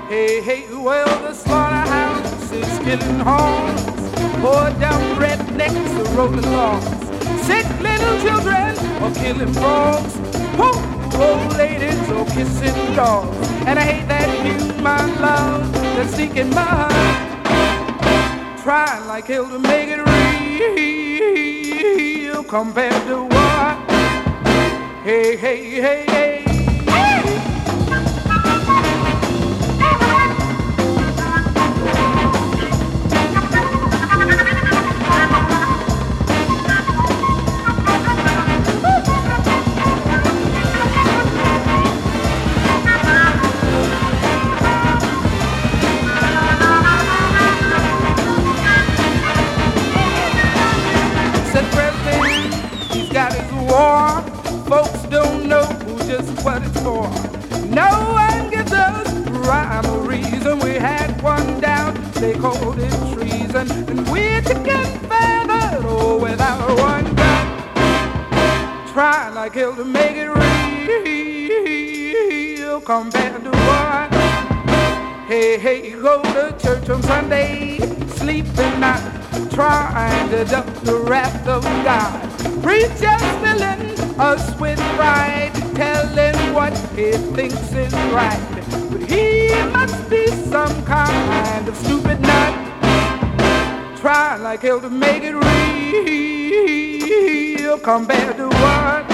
Hey, 0.08 0.40
hey, 0.40 0.66
well 0.74 1.22
the 1.22 1.34
slaughterhouse 1.34 2.52
is 2.52 2.78
killing 2.80 3.20
hogs. 3.20 3.82
Poor 4.40 4.70
dumb 4.80 5.18
rednecks 5.18 5.98
are 5.98 6.16
rolling 6.16 6.52
logs. 6.52 6.86
Sick 7.46 7.66
little 7.80 8.20
children 8.20 8.78
are 9.02 9.14
killing 9.14 9.52
frogs. 9.54 10.16
Poor 10.56 10.74
old 11.20 11.56
ladies 11.56 12.10
are 12.10 12.24
kissing 12.26 12.94
dogs. 12.94 13.36
And 13.66 13.78
I 13.78 13.82
hate 13.82 14.08
that 14.08 14.28
human 14.44 15.20
love 15.20 15.72
that's 15.72 16.14
sneaking 16.14 16.50
by. 16.50 17.37
Trying 18.68 19.08
like 19.08 19.24
hell 19.28 19.48
to 19.48 19.58
make 19.58 19.88
it 19.88 19.96
real 21.96 22.44
compared 22.44 22.92
to 23.06 23.24
what? 23.24 23.78
Hey, 25.02 25.38
hey, 25.38 25.80
hey, 25.80 26.04
hey. 26.06 26.37
They 62.20 62.34
called 62.34 62.78
it 62.78 62.90
treason. 63.12 63.70
And 63.88 64.08
we're 64.10 64.40
chicken 64.42 64.84
feathered, 65.08 65.84
oh, 65.84 66.18
without 66.20 66.68
one 66.78 67.14
gun. 67.14 67.46
Trying 68.92 69.34
like 69.34 69.54
hell 69.54 69.74
to 69.76 69.84
make 69.84 70.16
it 70.16 70.28
real 72.60 72.80
compared 72.80 73.44
to 73.44 73.50
what? 73.50 74.12
Hey, 75.28 75.58
hey, 75.58 75.90
go 75.90 76.22
to 76.22 76.56
church 76.58 76.88
on 76.88 77.02
Sunday, 77.02 77.78
sleeping 78.08 78.80
not 78.80 79.02
trying 79.50 80.30
to 80.30 80.44
duck 80.44 80.66
the 80.82 80.96
wrath 80.96 81.46
of 81.46 81.62
God. 81.84 82.30
Preachers 82.62 83.22
filling 83.42 83.98
us 84.20 84.58
with 84.58 84.78
pride, 84.96 85.52
telling 85.74 86.54
what 86.54 86.76
he 86.96 87.12
thinks 87.34 87.72
is 87.72 87.92
right. 88.12 88.57
He 89.08 89.48
must 89.72 90.10
be 90.10 90.26
some 90.26 90.84
kind 90.84 91.66
of 91.66 91.76
stupid 91.76 92.20
nut, 92.20 92.54
trying 93.98 94.42
like 94.42 94.60
hell 94.60 94.80
to 94.80 94.90
make 94.90 95.22
it 95.24 95.34
real 97.58 97.78
compared 97.78 98.36
to 98.36 98.48
what? 98.48 99.04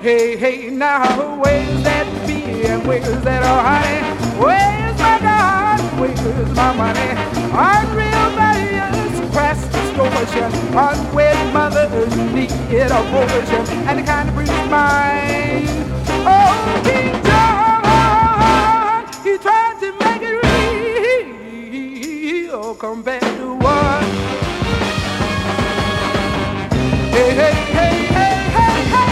Hey, 0.00 0.36
hey, 0.36 0.70
now 0.70 1.36
where's 1.36 1.82
that 1.82 2.06
beer 2.26 2.72
and 2.72 2.86
where's 2.86 3.22
that 3.24 3.42
are 3.42 3.62
honey? 3.62 4.00
Where's 4.38 4.98
my 4.98 5.18
God? 5.20 5.80
Where's 6.00 6.50
my 6.56 6.72
money? 6.72 7.10
Unreal 7.52 8.30
values, 8.36 9.20
crass 9.32 9.60
distortion. 9.68 10.50
Unwed 10.74 11.52
mothers 11.52 12.16
need 12.32 12.50
abortion, 12.72 13.66
and 13.86 13.98
the 13.98 14.02
kind 14.04 14.28
of 14.28 14.34
brings 14.34 14.50
mine. 14.70 15.66
Oh, 16.24 16.82
King 16.84 17.27
real 22.78 23.02
back 23.02 23.20
to 23.20 23.54
what? 23.56 24.04
Hey, 27.10 27.34
hey, 27.34 27.52
hey, 27.74 28.06
hey, 28.06 28.34
hey, 28.54 28.82
hey. 28.92 29.08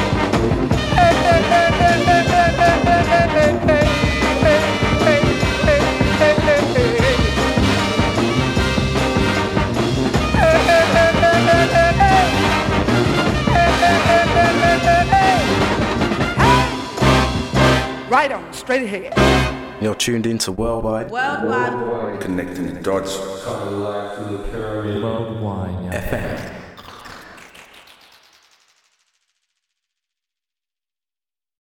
Right 18.09 18.33
on, 18.33 18.53
straight 18.53 18.83
ahead. 18.85 19.66
You're 19.87 19.95
tuned 19.95 20.27
into 20.27 20.51
Worldwide 20.51 21.13
Worldwide. 21.13 22.21
Connecting 22.21 22.75
the 22.75 22.81
dots. 22.81 23.17
FM. 25.93 26.56